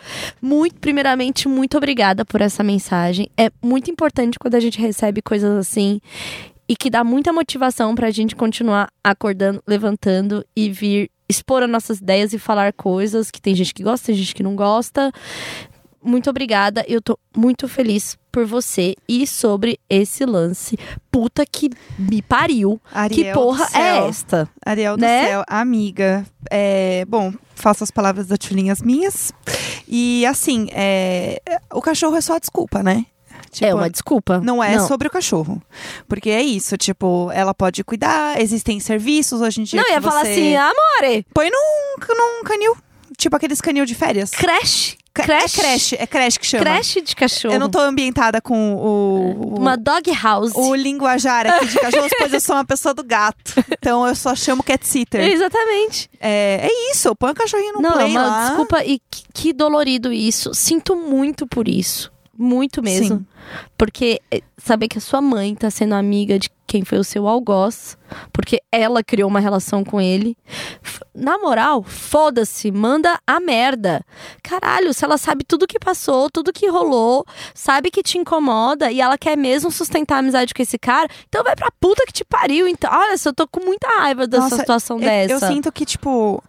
[0.42, 3.28] Muito, primeiramente, muito obrigada por essa mensagem.
[3.38, 6.00] É muito importante quando a gente recebe coisas assim
[6.68, 12.00] e que dá muita motivação pra gente continuar acordando, levantando e vir expor as nossas
[12.00, 15.12] ideias e falar coisas que tem gente que gosta, tem gente que não gosta.
[16.02, 16.86] Muito obrigada.
[16.88, 20.76] Eu tô muito feliz por você e sobre esse lance.
[21.12, 21.70] Puta que
[22.00, 22.82] me pariu.
[22.92, 24.50] Ariel que porra é esta?
[24.66, 25.28] Ariel do Né?
[25.28, 26.26] céu, amiga.
[26.50, 29.32] É, bom, faço as palavras da Tulinha as minhas.
[29.88, 31.40] E assim, é,
[31.72, 33.06] o cachorro é só desculpa, né?
[33.52, 34.40] Tipo, é uma desculpa.
[34.40, 35.62] Não é sobre o cachorro.
[36.08, 39.80] Porque é isso, tipo, ela pode cuidar, existem serviços hoje em dia.
[39.80, 42.76] Não, ia falar você assim, amore, Põe num, num canil.
[43.16, 44.32] Tipo aqueles canil de férias.
[44.32, 44.98] creche.
[45.14, 45.60] Creche.
[45.60, 46.64] É creche, é creche que chama.
[46.64, 47.54] Creche de cachorro.
[47.54, 50.52] Eu não tô ambientada com o, o, Uma dog house.
[50.56, 53.54] o linguajar aqui de cachorros, pois eu sou uma pessoa do gato.
[53.72, 55.22] Então eu só chamo cat sitter.
[55.22, 56.10] Exatamente.
[56.20, 58.48] É, é isso, põe o cachorrinho no não, play é uma lá.
[58.48, 60.54] desculpa e que, que dolorido isso.
[60.54, 62.13] Sinto muito por isso.
[62.38, 63.18] Muito mesmo.
[63.18, 63.26] Sim.
[63.78, 67.28] Porque é, saber que a sua mãe tá sendo amiga de quem foi o seu
[67.28, 67.96] algoz,
[68.32, 70.36] porque ela criou uma relação com ele.
[71.14, 74.04] Na moral, foda-se, manda a merda.
[74.42, 77.24] Caralho, se ela sabe tudo que passou, tudo que rolou,
[77.54, 81.44] sabe que te incomoda e ela quer mesmo sustentar a amizade com esse cara, então
[81.44, 82.68] vai pra puta que te pariu.
[82.68, 85.34] Então, olha, só eu tô com muita raiva dessa Nossa, situação eu, dessa.
[85.34, 86.44] eu sinto que, tipo,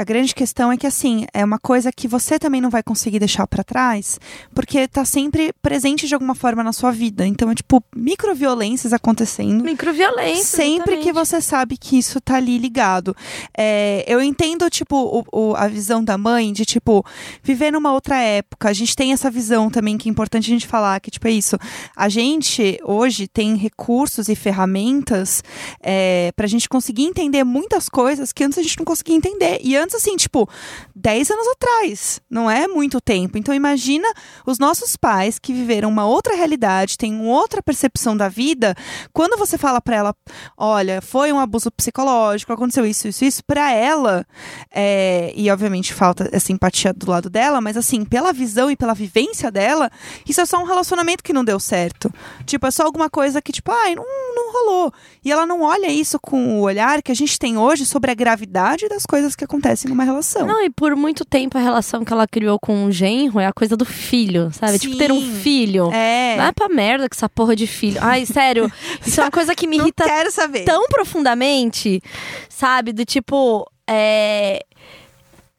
[0.00, 3.18] a, grande questão é que, assim, é uma coisa que você também não vai conseguir
[3.18, 4.18] deixar pra trás,
[4.54, 7.26] porque tá sempre presente de alguma forma na sua vida.
[7.26, 9.64] Então, é tipo, microviolências acontecendo.
[9.64, 10.44] Microviolência.
[10.44, 11.12] Sempre que exatamente.
[11.14, 13.14] você sabe que isso tá ali ligado.
[13.56, 17.04] É, eu entendo, tipo, o- o- a visão da mãe de, tipo,
[17.42, 18.68] viver numa outra época.
[18.68, 21.30] A gente tem essa visão também que é importante a gente falar, que, tipo, é
[21.30, 21.56] isso.
[21.96, 25.42] A gente, hoje, tem recursos e ferramentas
[25.82, 29.60] é, pra gente conseguir entender muitas coisas que antes a gente não conseguia entender.
[29.62, 30.48] E antes, assim, tipo,
[30.94, 32.20] 10 anos atrás.
[32.28, 33.38] Não é muito tempo.
[33.38, 34.08] Então, imagina
[34.46, 38.74] os nossos pais que viveram uma outra realidade, têm outra percepção da vida.
[39.12, 40.14] Quando você fala pra ela,
[40.56, 44.26] olha, foi um abuso psicológico, aconteceu isso, isso, isso, pra ela,
[44.70, 48.94] é, e obviamente falta essa empatia do lado dela, mas assim, pela visão e pela
[48.94, 49.90] vivência dela,
[50.28, 52.12] isso é só um relacionamento que não deu certo.
[52.44, 54.92] Tipo, é só alguma coisa que, tipo, ai, não, não rolou.
[55.24, 58.14] E ela não olha isso com o olhar que a gente tem hoje sobre a
[58.14, 60.46] gravidade das coisas que acontecem numa relação.
[60.46, 63.52] Não, e por muito tempo a relação que ela criou com o genro é a
[63.52, 64.78] coisa do filho, sabe?
[64.78, 65.34] Tipo, ter um Sim.
[65.40, 65.90] filho.
[65.92, 66.36] É.
[66.36, 67.98] Vai pra merda com essa porra de filho.
[68.02, 68.70] Ai, sério,
[69.06, 70.64] isso é uma coisa que me não irrita quero saber.
[70.64, 72.02] tão profundamente,
[72.48, 72.92] sabe?
[72.92, 74.64] Do tipo, é.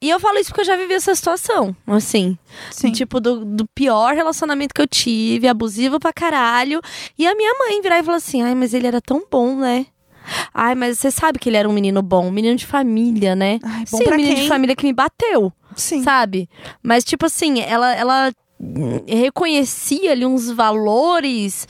[0.04, 2.36] E eu falo isso porque eu já vivi essa situação, assim.
[2.72, 2.92] Sim.
[2.92, 6.82] Tipo, do, do pior relacionamento que eu tive, abusivo pra caralho.
[7.20, 9.86] E a minha mãe virar e falar assim: ai, mas ele era tão bom, né?
[10.54, 13.60] Ai, mas você sabe que ele era um menino bom, um menino de família, né?
[13.64, 14.44] Ai, bom Sim, pra um menino quem?
[14.44, 16.04] de família que me bateu, Sim.
[16.04, 16.50] sabe?
[16.84, 18.32] Mas, tipo assim, ela, ela
[19.08, 21.68] reconhecia ali uns valores.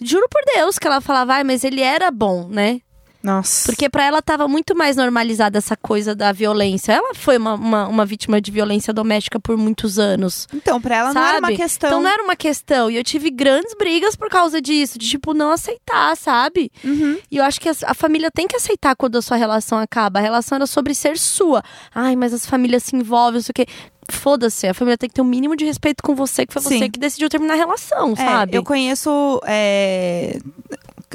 [0.00, 2.80] Juro por Deus que ela falava, ai, mas ele era bom, né?
[3.28, 3.66] Nossa.
[3.70, 6.92] Porque pra ela tava muito mais normalizada essa coisa da violência.
[6.92, 10.48] Ela foi uma, uma, uma vítima de violência doméstica por muitos anos.
[10.54, 11.56] Então, pra ela não era uma sabe?
[11.56, 11.88] questão.
[11.90, 12.90] Então não era uma questão.
[12.90, 14.98] E eu tive grandes brigas por causa disso.
[14.98, 16.70] De, tipo, não aceitar, sabe?
[16.82, 17.18] Uhum.
[17.30, 20.18] E eu acho que a, a família tem que aceitar quando a sua relação acaba.
[20.18, 21.62] A relação era sobre ser sua.
[21.94, 23.66] Ai, mas as famílias se envolvem, não sei o quê.
[24.10, 26.78] Foda-se, a família tem que ter um mínimo de respeito com você, que foi Sim.
[26.78, 28.56] você que decidiu terminar a relação, É, sabe?
[28.56, 30.38] eu conheço é,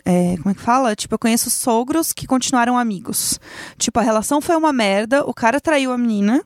[0.06, 0.96] é, como é que fala?
[0.96, 3.40] Tipo, eu conheço sogros que continuaram amigos.
[3.78, 6.44] Tipo, a relação foi uma merda, o cara traiu a menina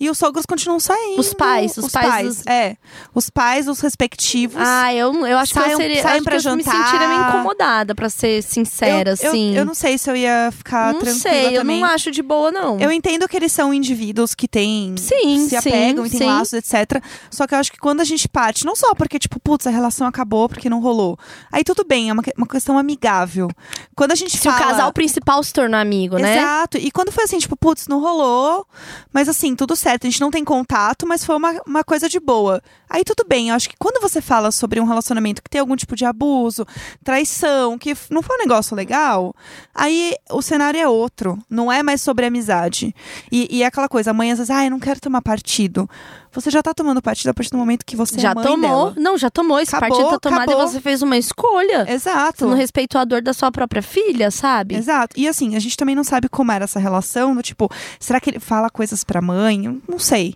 [0.00, 1.20] e os sogros continuam saindo.
[1.20, 2.76] Os pais, os pais dos- É.
[3.14, 4.56] Os pais, os respectivos.
[4.58, 6.02] Ah, eu, eu acho que Saiam- eu seria.
[6.02, 6.86] saem acho pra que eu me jantar.
[6.86, 9.56] sentiria meio incomodada, pra ser sincera, eu, eu- assim.
[9.56, 11.80] Eu, não sei se eu ia ficar Não tranquila sei, eu também.
[11.80, 12.78] não acho de boa, não.
[12.78, 14.94] Eu entendo que eles são indivíduos que têm.
[14.96, 16.26] Sim, se apegam sim, e têm sim.
[16.26, 17.02] laços, etc.
[17.30, 19.70] Só que eu acho que quando a gente parte, não só porque, tipo, putz, a
[19.70, 21.18] relação acabou porque não rolou.
[21.50, 23.48] Aí tudo bem, é uma, que- uma questão amigável.
[23.96, 24.56] Quando a gente Se fala.
[24.56, 26.38] o casal principal se tornou amigo, né?
[26.38, 26.78] Exato.
[26.78, 28.66] E quando foi assim, tipo, putz, não rolou,
[29.12, 32.20] mas assim, tudo certo, a gente não tem contato, mas foi uma, uma coisa de
[32.20, 32.62] boa.
[32.88, 35.76] Aí tudo bem, eu acho que quando você fala sobre um relacionamento que tem algum
[35.76, 36.66] tipo de abuso,
[37.04, 39.34] traição, que não foi um negócio legal,
[39.74, 41.38] aí o cenário é outro.
[41.48, 42.94] Não é mais sobre amizade.
[43.30, 45.88] E, e é aquela coisa, a mãe às vezes, ah, eu não quero tomar partido.
[46.32, 48.90] Você já tá tomando partido a partir do momento que você Já é tomou.
[48.90, 48.94] dela.
[48.96, 49.58] Não, já tomou.
[49.58, 50.64] Esse Acabou, partido tá tomado acabou.
[50.66, 51.84] e você fez uma escolha.
[51.86, 52.46] Você Exato.
[52.46, 54.74] não respeitou a dor da sua própria filha, sabe?
[54.76, 55.18] Exato.
[55.18, 58.30] E assim, a gente também não sabe como era essa relação, do tipo, será que
[58.30, 59.64] ele fala coisas pra mãe?
[59.66, 60.34] Eu Não sei.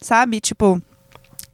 [0.00, 0.40] Sabe?
[0.40, 0.80] Tipo,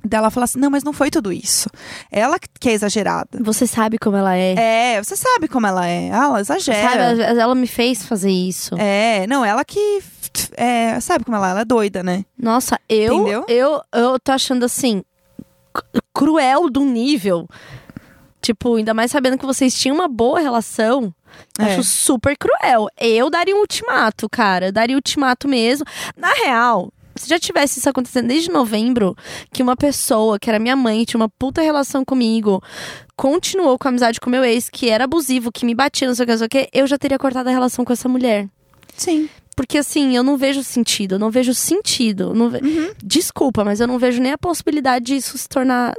[0.05, 1.69] dela falar assim: "Não, mas não foi tudo isso.
[2.11, 3.29] Ela que é exagerada".
[3.41, 4.95] Você sabe como ela é.
[4.97, 6.09] É, você sabe como ela é.
[6.09, 7.17] Ela exagera.
[7.17, 8.75] Sabe, ela me fez fazer isso.
[8.79, 10.01] É, não, ela que
[10.57, 12.25] é, sabe como ela é, ela é doida, né?
[12.39, 13.45] Nossa, eu, Entendeu?
[13.49, 15.03] eu eu tô achando assim
[16.13, 17.49] cruel do nível.
[18.43, 21.15] Tipo, ainda mais sabendo que vocês tinham uma boa relação.
[21.59, 21.65] É.
[21.65, 22.89] Acho super cruel.
[22.99, 24.67] Eu daria um ultimato, cara.
[24.67, 25.85] Eu daria ultimato mesmo.
[26.17, 29.15] Na real, se já tivesse isso acontecendo desde novembro,
[29.53, 32.63] que uma pessoa, que era minha mãe, tinha uma puta relação comigo,
[33.15, 36.25] continuou com a amizade com meu ex, que era abusivo, que me batia, não sei
[36.25, 38.49] o que, não sei o que, eu já teria cortado a relação com essa mulher.
[38.97, 39.29] Sim.
[39.61, 42.33] Porque assim, eu não vejo sentido, eu não vejo sentido.
[42.35, 42.91] não ve- Uhum.
[43.05, 45.95] Desculpa, mas eu não vejo nem a possibilidade disso se tornar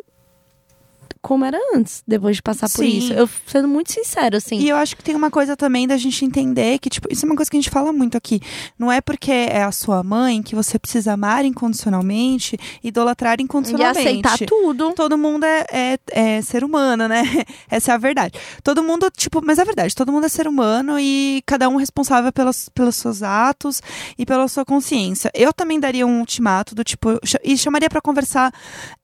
[1.22, 2.98] como era antes, depois de passar por Sim.
[2.98, 3.14] isso.
[3.14, 4.58] Eu sendo muito sincero, assim.
[4.58, 7.30] E eu acho que tem uma coisa também da gente entender que, tipo, isso é
[7.30, 8.42] uma coisa que a gente fala muito aqui.
[8.78, 14.00] Não é porque é a sua mãe que você precisa amar incondicionalmente, idolatrar E incondicionalmente.
[14.00, 14.94] aceitar tudo.
[14.94, 17.22] todo mundo é, é- é ser humano, né?
[17.70, 18.40] Essa é a verdade.
[18.64, 22.32] Todo mundo, tipo, mas é verdade, todo mundo é ser humano e cada um responsável
[22.32, 23.82] pelos, pelos seus atos
[24.18, 25.30] e pela sua consciência.
[25.34, 28.52] Eu também daria um ultimato do tipo, e chamaria pra conversar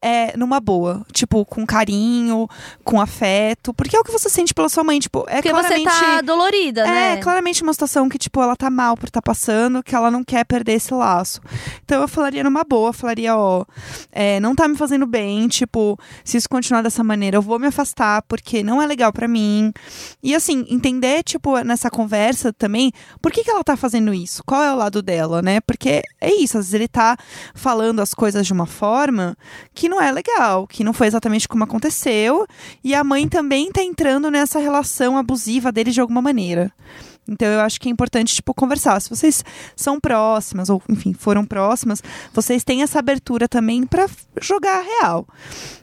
[0.02, 2.07] é, numa boa, tipo, com carinho,
[2.84, 5.90] com afeto, porque é o que você sente pela sua mãe, tipo, é Porque claramente.
[5.90, 7.14] você tá dolorida, né?
[7.14, 10.24] É, claramente uma situação que, tipo, ela tá mal por estar passando, que ela não
[10.24, 11.42] quer perder esse laço.
[11.84, 13.66] Então eu falaria numa boa, falaria, ó,
[14.12, 17.68] é, não tá me fazendo bem, tipo, se isso continuar dessa maneira, eu vou me
[17.68, 19.72] afastar, porque não é legal pra mim.
[20.22, 22.92] E assim, entender, tipo, nessa conversa também,
[23.22, 24.44] por que, que ela tá fazendo isso?
[24.46, 25.60] Qual é o lado dela, né?
[25.62, 27.18] Porque é isso, às vezes ele tá
[27.54, 29.36] falando as coisas de uma forma
[29.74, 31.97] que não é legal, que não foi exatamente como aconteceu,
[32.84, 36.72] e a mãe também tá entrando nessa relação abusiva dele de alguma maneira.
[37.28, 39.02] Então eu acho que é importante, tipo, conversar.
[39.02, 39.44] Se vocês
[39.76, 42.02] são próximas, ou enfim, foram próximas,
[42.34, 44.08] vocês têm essa abertura também pra
[44.42, 45.28] jogar a real.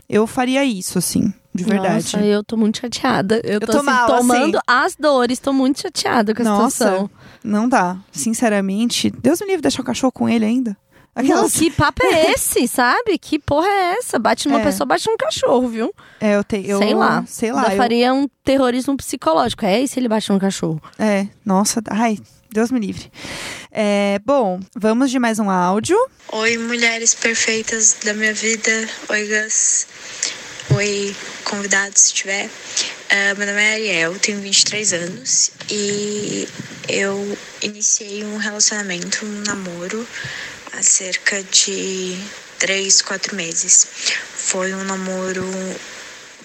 [0.09, 2.17] Eu faria isso, assim, de verdade.
[2.17, 3.41] Nossa, eu tô muito chateada.
[3.45, 4.87] Eu, tô, tô assim, mal, tomando assim.
[4.87, 7.11] as dores, tô muito chateada com a Nossa, situação.
[7.43, 7.99] não dá.
[8.11, 10.77] Sinceramente, Deus me livre deixar o cachorro com ele ainda.
[11.17, 11.53] Não, Aquelas...
[11.53, 13.17] que papo é esse, sabe?
[13.19, 14.19] Que porra é essa?
[14.19, 14.65] Bate numa É.
[14.65, 15.95] pessoa, bate num cachorro, viu?
[16.21, 16.67] É, eu tenho.
[16.67, 17.25] Eu, sei lá.
[17.27, 17.71] Sei lá.
[17.73, 19.65] Eu faria um terrorismo psicológico.
[19.65, 20.83] É, e se ele bate num cachorro?
[20.99, 22.19] É, nossa, ai,
[22.51, 23.11] Deus me livre.
[23.71, 25.97] É, bom, vamos de mais um áudio.
[26.33, 28.71] Oi, mulheres perfeitas da minha vida.
[29.09, 29.87] Oi, Gus.
[30.77, 32.49] Oi, convidado se tiver.
[33.11, 36.49] Ah, meu nome é Ariel, tenho 23 anos e
[36.89, 40.05] eu iniciei um relacionamento, um namoro,
[40.77, 42.19] há cerca de
[42.59, 43.87] 3, 4 meses.
[44.37, 45.45] Foi um namoro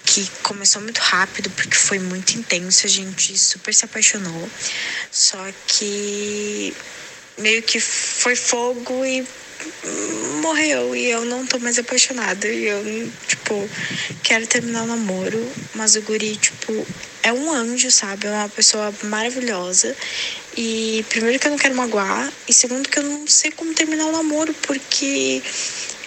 [0.05, 4.49] que começou muito rápido porque foi muito intenso, a gente super se apaixonou.
[5.11, 6.75] Só que
[7.37, 9.25] meio que foi fogo e
[10.41, 13.69] morreu e eu não tô mais apaixonada e eu, tipo,
[14.23, 16.87] quero terminar o namoro, mas o guri, tipo,
[17.23, 18.27] é um anjo, sabe?
[18.27, 19.95] É uma pessoa maravilhosa.
[20.57, 24.05] E primeiro que eu não quero magoar, e segundo que eu não sei como terminar
[24.05, 25.41] o namoro, porque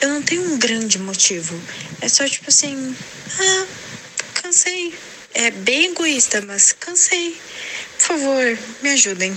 [0.00, 1.58] eu não tenho um grande motivo.
[2.00, 2.94] É só tipo assim,
[3.40, 3.66] ah,
[4.34, 4.94] cansei.
[5.34, 7.40] É bem egoísta, mas cansei.
[7.98, 9.34] Por favor, me ajudem.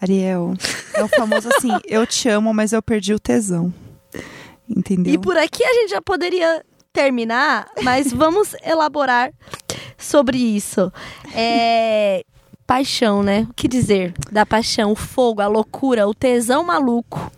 [0.00, 0.54] Ariel,
[0.92, 3.72] é o famoso assim, eu te amo, mas eu perdi o tesão.
[4.68, 5.14] Entendeu?
[5.14, 9.32] E por aqui a gente já poderia terminar, mas vamos elaborar
[9.98, 10.92] sobre isso.
[11.34, 12.22] É.
[12.66, 13.46] Paixão, né?
[13.50, 14.92] O que dizer da paixão?
[14.92, 17.30] O fogo, a loucura, o tesão maluco.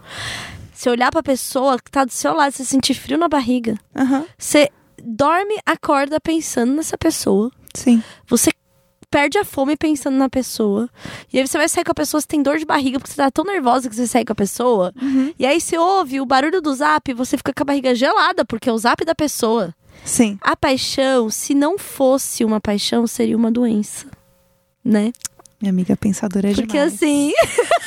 [0.72, 3.76] Você olhar pra pessoa que tá do seu lado, você sentir frio na barriga.
[3.94, 4.70] Aham, Você
[5.02, 7.50] dorme, acorda pensando nessa pessoa.
[7.74, 8.02] sim.
[8.28, 8.50] Você
[9.10, 10.88] perde a fome pensando na pessoa.
[11.32, 13.16] E aí você vai sair com a pessoa, você tem dor de barriga, porque você
[13.16, 14.92] tá tão nervosa que você sai com a pessoa.
[15.38, 18.68] E aí você ouve o barulho do zap, você fica com a barriga gelada, porque
[18.68, 19.74] é o zap da pessoa.
[20.04, 20.36] Sim.
[20.42, 24.06] A paixão, se não fosse uma paixão, seria uma doença.
[24.86, 25.12] Né?
[25.60, 26.94] Minha amiga é pensadora Porque demais.
[26.94, 27.32] assim,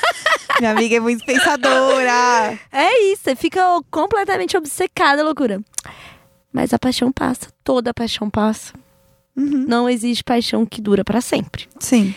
[0.59, 2.59] Minha amiga é muito pensadora.
[2.71, 5.61] é isso, você fica completamente obcecada, loucura.
[6.51, 8.73] Mas a paixão passa, toda paixão passa.
[9.35, 9.65] Uhum.
[9.67, 11.69] Não existe paixão que dura pra sempre.
[11.79, 12.13] Sim.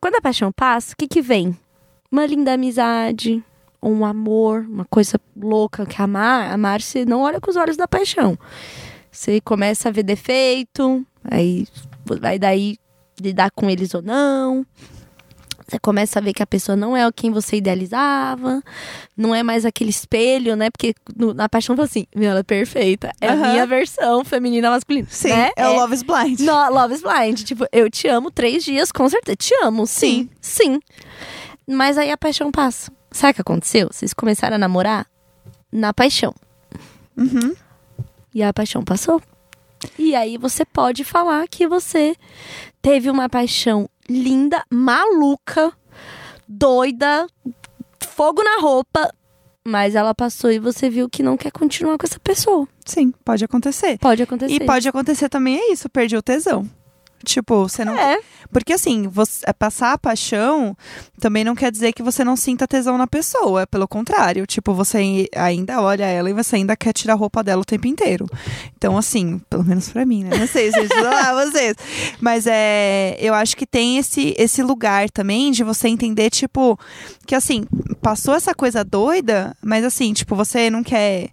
[0.00, 1.56] Quando a paixão passa, o que que vem?
[2.10, 3.42] Uma linda amizade,
[3.82, 7.88] um amor, uma coisa louca que amar, amar você não olha com os olhos da
[7.88, 8.36] paixão.
[9.10, 11.66] Você começa a ver defeito, aí
[12.20, 12.76] vai daí
[13.20, 14.64] lidar com eles ou não.
[15.66, 18.62] Você começa a ver que a pessoa não é quem você idealizava,
[19.14, 20.70] não é mais aquele espelho, né?
[20.70, 23.12] Porque no- na paixão fala assim, meu, ela é perfeita.
[23.20, 25.06] É a minha versão feminina masculina.
[25.10, 25.28] Sim.
[25.28, 25.50] né?
[25.56, 26.40] É, o Love is Blind.
[26.40, 27.42] No, Love is Blind.
[27.42, 29.36] Tipo, eu te amo três dias, com certeza.
[29.36, 30.30] Te amo, sim.
[30.40, 30.80] Sim.
[31.66, 32.90] Mas aí a paixão passa.
[33.10, 33.88] Sabe o que aconteceu?
[33.92, 35.06] Vocês começaram a namorar
[35.70, 36.34] na paixão.
[37.14, 37.54] Uhum.
[38.34, 39.20] E a paixão passou.
[39.98, 42.16] E aí você pode falar que você
[42.80, 45.72] teve uma paixão linda, maluca,
[46.46, 47.26] doida,
[48.06, 49.12] fogo na roupa,
[49.66, 52.66] mas ela passou e você viu que não quer continuar com essa pessoa.
[52.86, 53.98] Sim, pode acontecer.
[53.98, 54.54] Pode acontecer.
[54.54, 56.68] E pode acontecer também é isso, perdi o tesão.
[57.24, 57.96] Tipo, você não.
[57.96, 58.20] É.
[58.52, 60.76] Porque assim, você, é, passar a paixão
[61.20, 63.66] também não quer dizer que você não sinta tesão na pessoa.
[63.66, 67.62] Pelo contrário, tipo, você ainda olha ela e você ainda quer tirar a roupa dela
[67.62, 68.26] o tempo inteiro.
[68.76, 70.36] Então, assim, pelo menos pra mim, né?
[70.38, 71.74] Não sei, gente, lá, vocês.
[72.20, 73.16] Mas é.
[73.20, 76.78] Eu acho que tem esse, esse lugar também de você entender, tipo,
[77.26, 77.66] que assim,
[78.00, 81.30] passou essa coisa doida, mas assim, tipo, você não quer.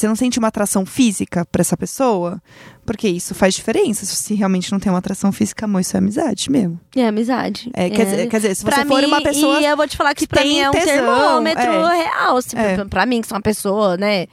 [0.00, 2.40] Você não sente uma atração física pra essa pessoa?
[2.86, 4.06] Porque isso faz diferença.
[4.06, 6.80] Se realmente não tem uma atração física, amor, isso é amizade mesmo.
[6.96, 7.70] É amizade.
[7.74, 9.60] É, Quer, dizer, quer dizer, se Pra você for mim, uma pessoa.
[9.60, 12.02] E eu vou te falar que, que pra mim é um tesão, termômetro é.
[12.02, 12.36] real.
[12.38, 12.82] Assim, É.
[12.86, 14.26] pra, mim, que sou uma pessoa, né?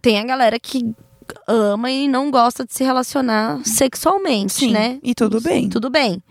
[0.00, 0.94] Tem a galera que
[1.48, 5.00] ama e não gosta de se relacionar sexualmente, Sim, né?
[5.02, 5.68] e tudo bem.
[5.68, 6.22] Tudo bem.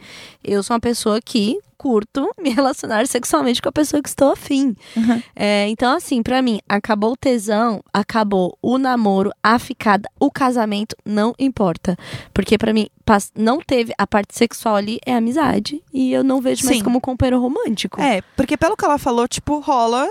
[0.41, 4.73] Eu sou uma pessoa que curto me relacionar sexualmente com a pessoa que estou afim.
[4.95, 5.21] Uhum.
[5.36, 10.95] É, então, assim, pra mim, acabou o tesão, acabou o namoro, a ficada, o casamento,
[11.03, 11.97] não importa.
[12.34, 12.88] Porque pra mim,
[13.36, 15.84] não teve a parte sexual ali, é amizade.
[15.93, 16.84] E eu não vejo mais Sim.
[16.86, 17.99] como companheiro romântico.
[18.01, 20.09] É, porque pelo que ela falou, tipo, rola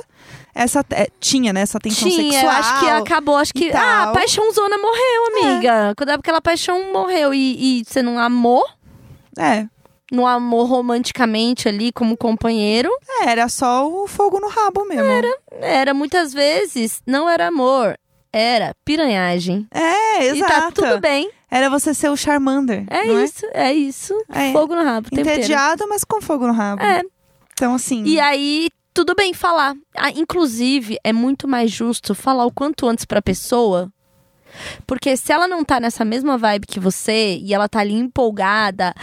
[0.54, 0.84] essa.
[0.90, 1.62] é, tinha, né?
[1.62, 2.52] Essa tensão Tinha, sexual.
[2.52, 3.72] eu acho que acabou, acho que.
[3.72, 5.94] Ah, a paixãozona morreu, amiga.
[5.96, 8.62] Quando aquela paixão morreu e, e você não amou,
[9.38, 9.66] É.
[10.12, 12.90] não amou romanticamente ali como companheiro,
[13.22, 15.10] É, era só o fogo no rabo mesmo.
[15.60, 17.98] era muitas vezes, não era amor,
[18.32, 19.66] era piranhagem.
[19.70, 20.52] É, exato.
[20.52, 21.30] E tá tudo bem.
[21.50, 22.84] Era você ser o Charmander.
[22.88, 24.14] É não isso, é, isso.
[24.30, 24.52] É.
[24.52, 25.08] Fogo no rabo.
[25.12, 26.82] Entediado, mas com fogo no rabo.
[26.82, 27.02] É.
[27.52, 28.04] Então, assim.
[28.04, 29.74] E aí, tudo bem falar.
[29.94, 33.91] Ah, inclusive, é muito mais justo falar o quanto antes pra pessoa.
[34.86, 38.94] Porque se ela não tá nessa mesma vibe que você e ela tá ali empolgada,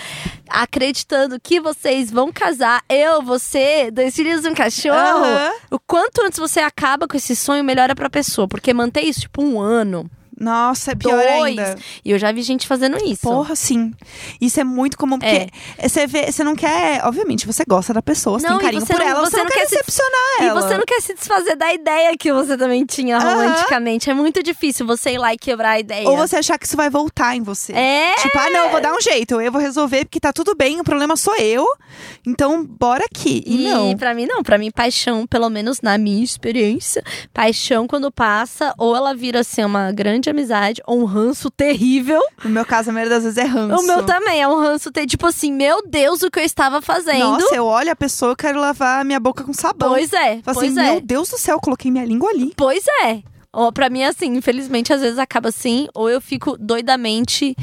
[0.49, 4.95] acreditando que vocês vão casar, eu, você, dois filhos um cachorro,
[5.25, 5.51] Aham.
[5.71, 8.47] o quanto antes você acaba com esse sonho, melhor é pra pessoa.
[8.47, 10.09] Porque manter isso, tipo, um ano,
[10.39, 11.57] Nossa, é pior dois.
[11.59, 11.75] ainda.
[12.03, 13.21] E eu já vi gente fazendo isso.
[13.21, 13.91] Porra, sim.
[14.39, 15.49] Isso é muito comum, porque
[15.87, 17.05] você vê, você não quer.
[17.05, 19.37] Obviamente, você gosta da pessoa, você Não, tem carinho você por não- ela, você você
[19.37, 20.61] não, quer quer se- decepcionar E ela.
[20.61, 23.35] você não quer se desfazer da ideia que você também tinha Aham.
[23.35, 24.09] romanticamente.
[24.09, 26.07] É muito difícil você ir lá e quebrar a ideia.
[26.09, 27.73] Ou você achar que isso vai voltar em você.
[27.73, 28.15] É.
[28.15, 30.79] Tipo, ah, não, eu vou dar um jeito, eu vou resolver porque tá tudo bem,
[30.79, 31.65] o problema sou eu.
[32.25, 33.43] Então, bora aqui.
[33.45, 33.97] E, E não.
[33.97, 38.95] pra mim não, pra mim paixão, pelo menos na minha experiência, paixão quando passa, ou
[38.95, 42.21] ela vira assim uma grande amizade, ou um ranço terrível.
[42.43, 43.83] No meu caso, a maioria das vezes é ranço.
[43.83, 46.81] O meu também é um ranço ter tipo assim, meu Deus, o que eu estava
[46.81, 47.19] fazendo.
[47.19, 49.89] Nossa, eu olho a pessoa, eu quero lavar a minha boca com sabão.
[49.89, 50.91] pois é, Falo pois assim, é.
[50.91, 52.53] meu Deus do céu, eu coloquei minha língua ali.
[52.55, 53.21] Pois é.
[53.51, 57.55] Ó, pra mim, assim, infelizmente, às vezes acaba assim, ou eu fico doidamente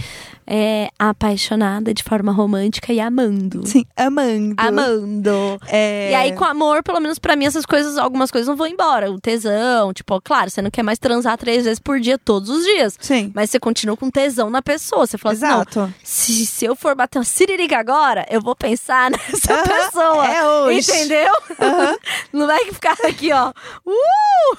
[0.47, 3.67] é, apaixonada de forma romântica e amando.
[3.67, 4.55] Sim, amando.
[4.57, 5.61] Amando.
[5.67, 6.11] É...
[6.11, 9.11] E aí, com amor, pelo menos pra mim, essas coisas, algumas coisas não vão embora.
[9.11, 12.65] O tesão, tipo, claro, você não quer mais transar três vezes por dia, todos os
[12.65, 12.97] dias.
[13.01, 15.07] Sim, Mas você continua com tesão na pessoa.
[15.07, 15.95] Você fala assim, não, exato.
[16.03, 20.27] se, se eu for bater uma siririca agora, eu vou pensar nessa Aham, pessoa.
[20.27, 20.91] é hoje.
[20.91, 21.33] Entendeu?
[22.33, 23.53] Não vai ficar aqui, ó.
[23.85, 23.93] Uh!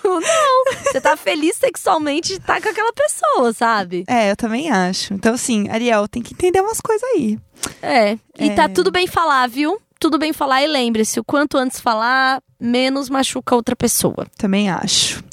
[0.03, 0.83] Não!
[0.83, 4.03] Você tá feliz sexualmente de estar com aquela pessoa, sabe?
[4.07, 5.13] É, eu também acho.
[5.13, 7.39] Então, assim, Ariel, tem que entender umas coisas aí.
[7.81, 8.13] É.
[8.39, 8.55] E É.
[8.55, 9.79] tá tudo bem falar, viu?
[9.99, 14.27] Tudo bem falar e lembre-se, o quanto antes falar, menos machuca outra pessoa.
[14.37, 15.23] Também acho.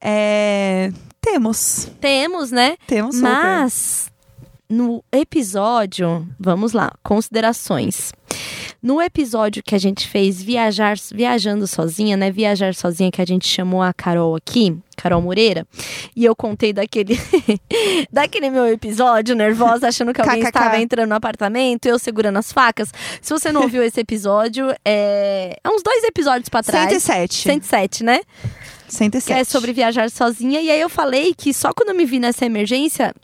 [0.00, 0.92] É...
[1.20, 1.88] Temos.
[2.00, 2.76] Temos, né?
[2.86, 3.20] Temos.
[3.20, 4.10] Mas
[4.68, 8.12] no episódio, vamos lá, considerações.
[8.82, 12.30] No episódio que a gente fez viajar, viajando sozinha, né?
[12.30, 15.66] Viajar sozinha que a gente chamou a Carol aqui, Carol Moreira,
[16.16, 17.18] e eu contei daquele
[18.10, 22.90] daquele meu episódio nervosa, achando que alguém estava entrando no apartamento, eu segurando as facas.
[23.20, 26.88] Se você não ouviu esse episódio, é, é uns dois episódios pra trás.
[26.88, 27.34] 107.
[27.42, 28.20] 107, né?
[28.88, 29.26] 107.
[29.26, 30.60] que é sobre viajar sozinha.
[30.60, 33.14] E aí eu falei que só quando eu me vi nessa emergência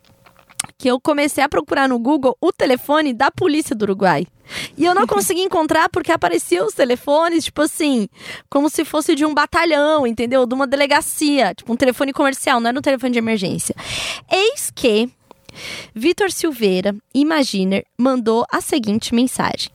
[0.78, 4.26] que eu comecei a procurar no Google o telefone da polícia do Uruguai.
[4.76, 8.08] E eu não consegui encontrar porque apareciam os telefones, tipo assim,
[8.48, 10.46] como se fosse de um batalhão, entendeu?
[10.46, 13.74] De uma delegacia, tipo um telefone comercial, não era um telefone de emergência.
[14.30, 15.08] Eis que
[15.94, 19.70] Vitor Silveira, Imaginer, mandou a seguinte mensagem.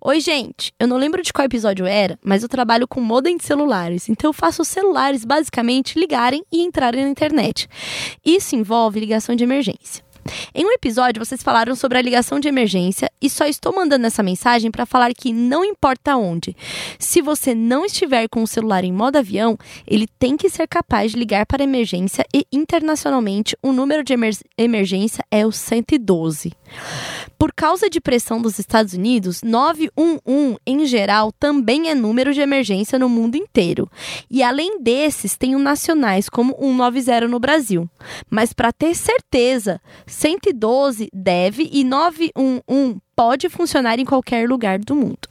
[0.00, 0.72] Oi, gente.
[0.78, 4.28] Eu não lembro de qual episódio era, mas eu trabalho com modem de celulares, então
[4.28, 7.68] eu faço os celulares basicamente ligarem e entrarem na internet.
[8.24, 10.04] Isso envolve ligação de emergência.
[10.54, 14.22] Em um episódio, vocês falaram sobre a ligação de emergência e só estou mandando essa
[14.22, 16.56] mensagem para falar que não importa onde.
[16.98, 21.12] Se você não estiver com o celular em modo avião, ele tem que ser capaz
[21.12, 26.52] de ligar para emergência e internacionalmente o número de emer emergência é o 112.
[27.38, 32.98] Por causa de pressão dos Estados Unidos, 911 em geral também é número de emergência
[32.98, 33.90] no mundo inteiro.
[34.30, 37.88] E além desses, tem os nacionais como 190 no Brasil.
[38.28, 39.80] Mas para ter certeza,
[40.18, 45.28] 112 deve e 911 pode funcionar em qualquer lugar do mundo.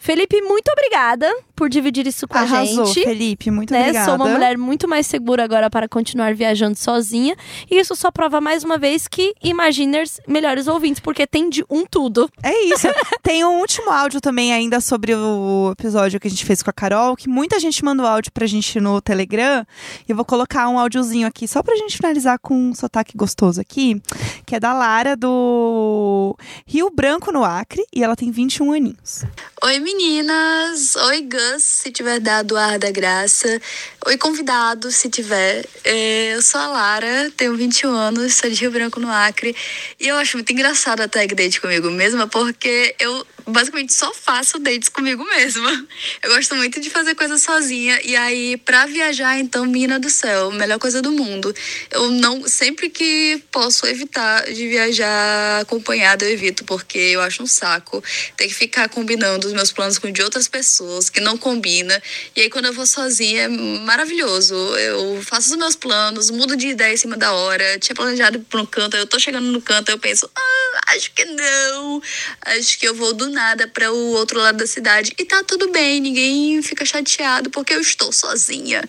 [0.00, 3.04] Felipe, muito obrigada por dividir isso com Arrasou, a gente.
[3.04, 3.50] Felipe.
[3.50, 3.80] Muito Né?
[3.80, 4.06] obrigada.
[4.06, 7.36] Sou uma mulher muito mais segura agora para continuar viajando sozinha.
[7.70, 11.84] E isso só prova mais uma vez que Imaginers melhores ouvintes, porque tem de um
[11.84, 12.30] tudo.
[12.42, 12.88] É isso.
[13.22, 16.72] Tem um último áudio também ainda sobre o episódio que a gente fez com a
[16.72, 19.62] Carol, que muita gente mandou áudio pra gente no Telegram.
[20.08, 23.60] E eu vou colocar um áudiozinho aqui só pra gente finalizar com um sotaque gostoso
[23.60, 24.00] aqui,
[24.46, 26.34] que é da Lara do
[26.66, 29.24] Rio Branco no Acre, e ela tem 21 aninhos.
[29.62, 33.60] Oi meninas, oi Gus, se tiver dado ar da graça,
[34.06, 35.64] oi convidado, se tiver.
[35.84, 39.54] É, eu sou a Lara, tenho 21 anos, sou de Rio Branco no Acre
[39.98, 44.58] e eu acho muito engraçado a tag date comigo mesma porque eu basicamente só faço
[44.58, 45.86] dates comigo mesma.
[46.22, 50.50] Eu gosto muito de fazer coisas sozinha e aí pra viajar então, mina do céu,
[50.52, 51.54] melhor coisa do mundo.
[51.90, 57.46] Eu não sempre que posso evitar de viajar acompanhada eu evito porque eu acho um
[57.46, 58.02] saco
[58.36, 62.00] ter que ficar combinando os meus planos com de outras pessoas que não combina.
[62.34, 64.54] E aí quando eu vou sozinha é maravilhoso.
[64.54, 67.78] Eu faço os meus planos, mudo de ideia em cima da hora.
[67.78, 71.24] Tinha planejado pra um canto, eu tô chegando no canto, eu penso, ah, acho que
[71.24, 72.02] não.
[72.42, 73.39] Acho que eu vou do nada
[73.72, 77.80] para o outro lado da cidade e tá tudo bem, ninguém fica chateado porque eu
[77.80, 78.82] estou sozinha.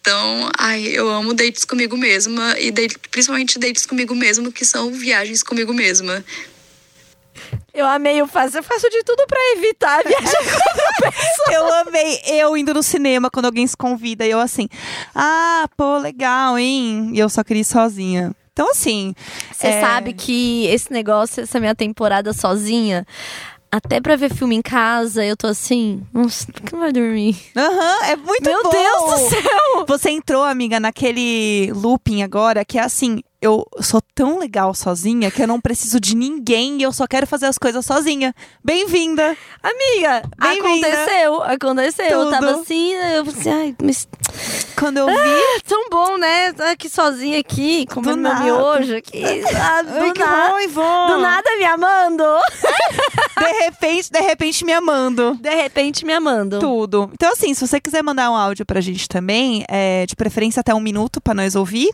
[0.00, 4.92] Então, ai, eu amo dates comigo mesma e date, principalmente dates comigo mesma que são
[4.92, 6.24] viagens comigo mesma.
[7.72, 10.62] Eu amei, eu faço, eu faço de tudo pra evitar viajar.
[11.50, 14.68] Eu amei eu indo no cinema quando alguém se convida e eu assim,
[15.14, 17.10] ah, pô, legal, hein?
[17.12, 18.34] E eu só queria ir sozinha.
[18.52, 19.14] Então, assim.
[19.50, 23.06] Você é, sabe que esse negócio, essa minha temporada sozinha,
[23.72, 27.34] até pra ver filme em casa, eu tô assim, nossa, por que não vai dormir?
[27.56, 28.70] Aham, é muito Meu bom.
[28.70, 29.84] Deus do céu!
[29.88, 33.20] Você entrou, amiga, naquele looping agora que é assim.
[33.42, 37.26] Eu sou tão legal sozinha que eu não preciso de ninguém e eu só quero
[37.26, 38.32] fazer as coisas sozinha.
[38.64, 39.36] Bem-vinda!
[39.60, 40.86] Amiga, Bem-vinda.
[40.86, 42.06] aconteceu, aconteceu.
[42.06, 42.30] Eu Tudo.
[42.30, 44.08] tava assim, eu falei assim, ai, mas
[44.78, 45.12] Quando eu vi.
[45.16, 46.52] é tão bom, né?
[46.52, 49.24] Tá aqui sozinha aqui, comendo meu miojo aqui.
[49.60, 52.22] Ah, do, Ai, que nada, bom, do nada me amando.
[53.38, 55.36] De repente, de repente me amando.
[55.40, 56.60] De repente me amando.
[56.60, 57.10] Tudo.
[57.12, 60.72] Então, assim, se você quiser mandar um áudio pra gente também, é, de preferência até
[60.72, 61.90] um minuto pra nós ouvir,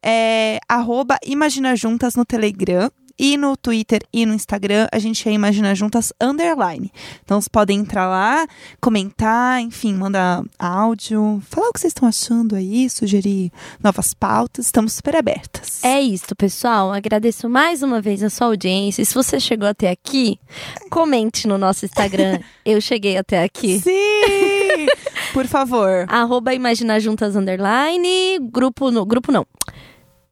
[0.00, 2.90] é arroba Imagina Juntas no Telegram.
[3.16, 6.90] E no Twitter e no Instagram, a gente é Imagina Juntas Underline.
[7.22, 8.44] Então, vocês podem entrar lá,
[8.80, 14.66] comentar, enfim, mandar áudio, falar o que vocês estão achando aí, sugerir novas pautas.
[14.66, 15.84] Estamos super abertas.
[15.84, 16.92] É isso, pessoal.
[16.92, 19.00] Agradeço mais uma vez a sua audiência.
[19.00, 20.36] E se você chegou até aqui,
[20.90, 22.40] comente no nosso Instagram.
[22.66, 23.78] Eu cheguei até aqui.
[23.78, 24.88] Sim!
[25.32, 26.04] Por favor.
[26.08, 28.40] Arroba Imagina Juntas Underline.
[28.40, 29.46] Grupo, no, grupo não.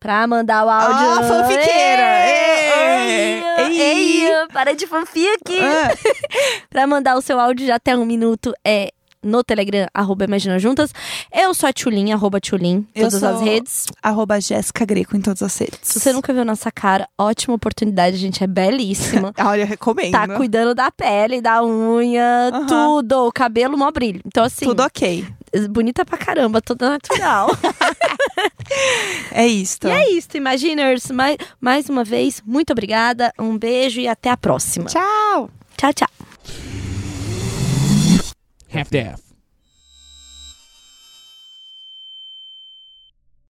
[0.02, 0.96] Pra mandar o áudio.
[0.96, 2.26] Ah, fanfiqueira!
[2.26, 3.80] Ei, Ei!
[3.80, 5.58] ei, ei, para de fanfic.
[5.60, 5.94] Ah.
[6.68, 8.90] Pra mandar o seu áudio de até um minuto é
[9.22, 10.92] no Telegram, arroba Imagina Juntas.
[11.32, 13.86] Eu sou a Tchulin, arroba Tchulin, todas as redes.
[14.02, 15.78] Arroba Jéssica Greco em todas as redes.
[15.82, 19.32] Se você nunca viu nossa cara, ótima oportunidade, gente é belíssima.
[19.38, 20.10] Olha, eu recomendo.
[20.10, 23.28] Tá cuidando da pele, da unha, tudo.
[23.28, 24.20] O cabelo, mó brilho.
[24.26, 25.24] Então, assim, Tudo ok.
[25.70, 27.48] bonita pra caramba, toda natural.
[29.32, 29.78] É isso.
[29.84, 31.10] E é isso, Imaginers.
[31.10, 33.32] Mais, mais uma vez, muito obrigada.
[33.38, 34.86] Um beijo e até a próxima.
[34.86, 35.50] Tchau!
[35.76, 36.08] Tchau, tchau.
[38.74, 39.31] Half-Death.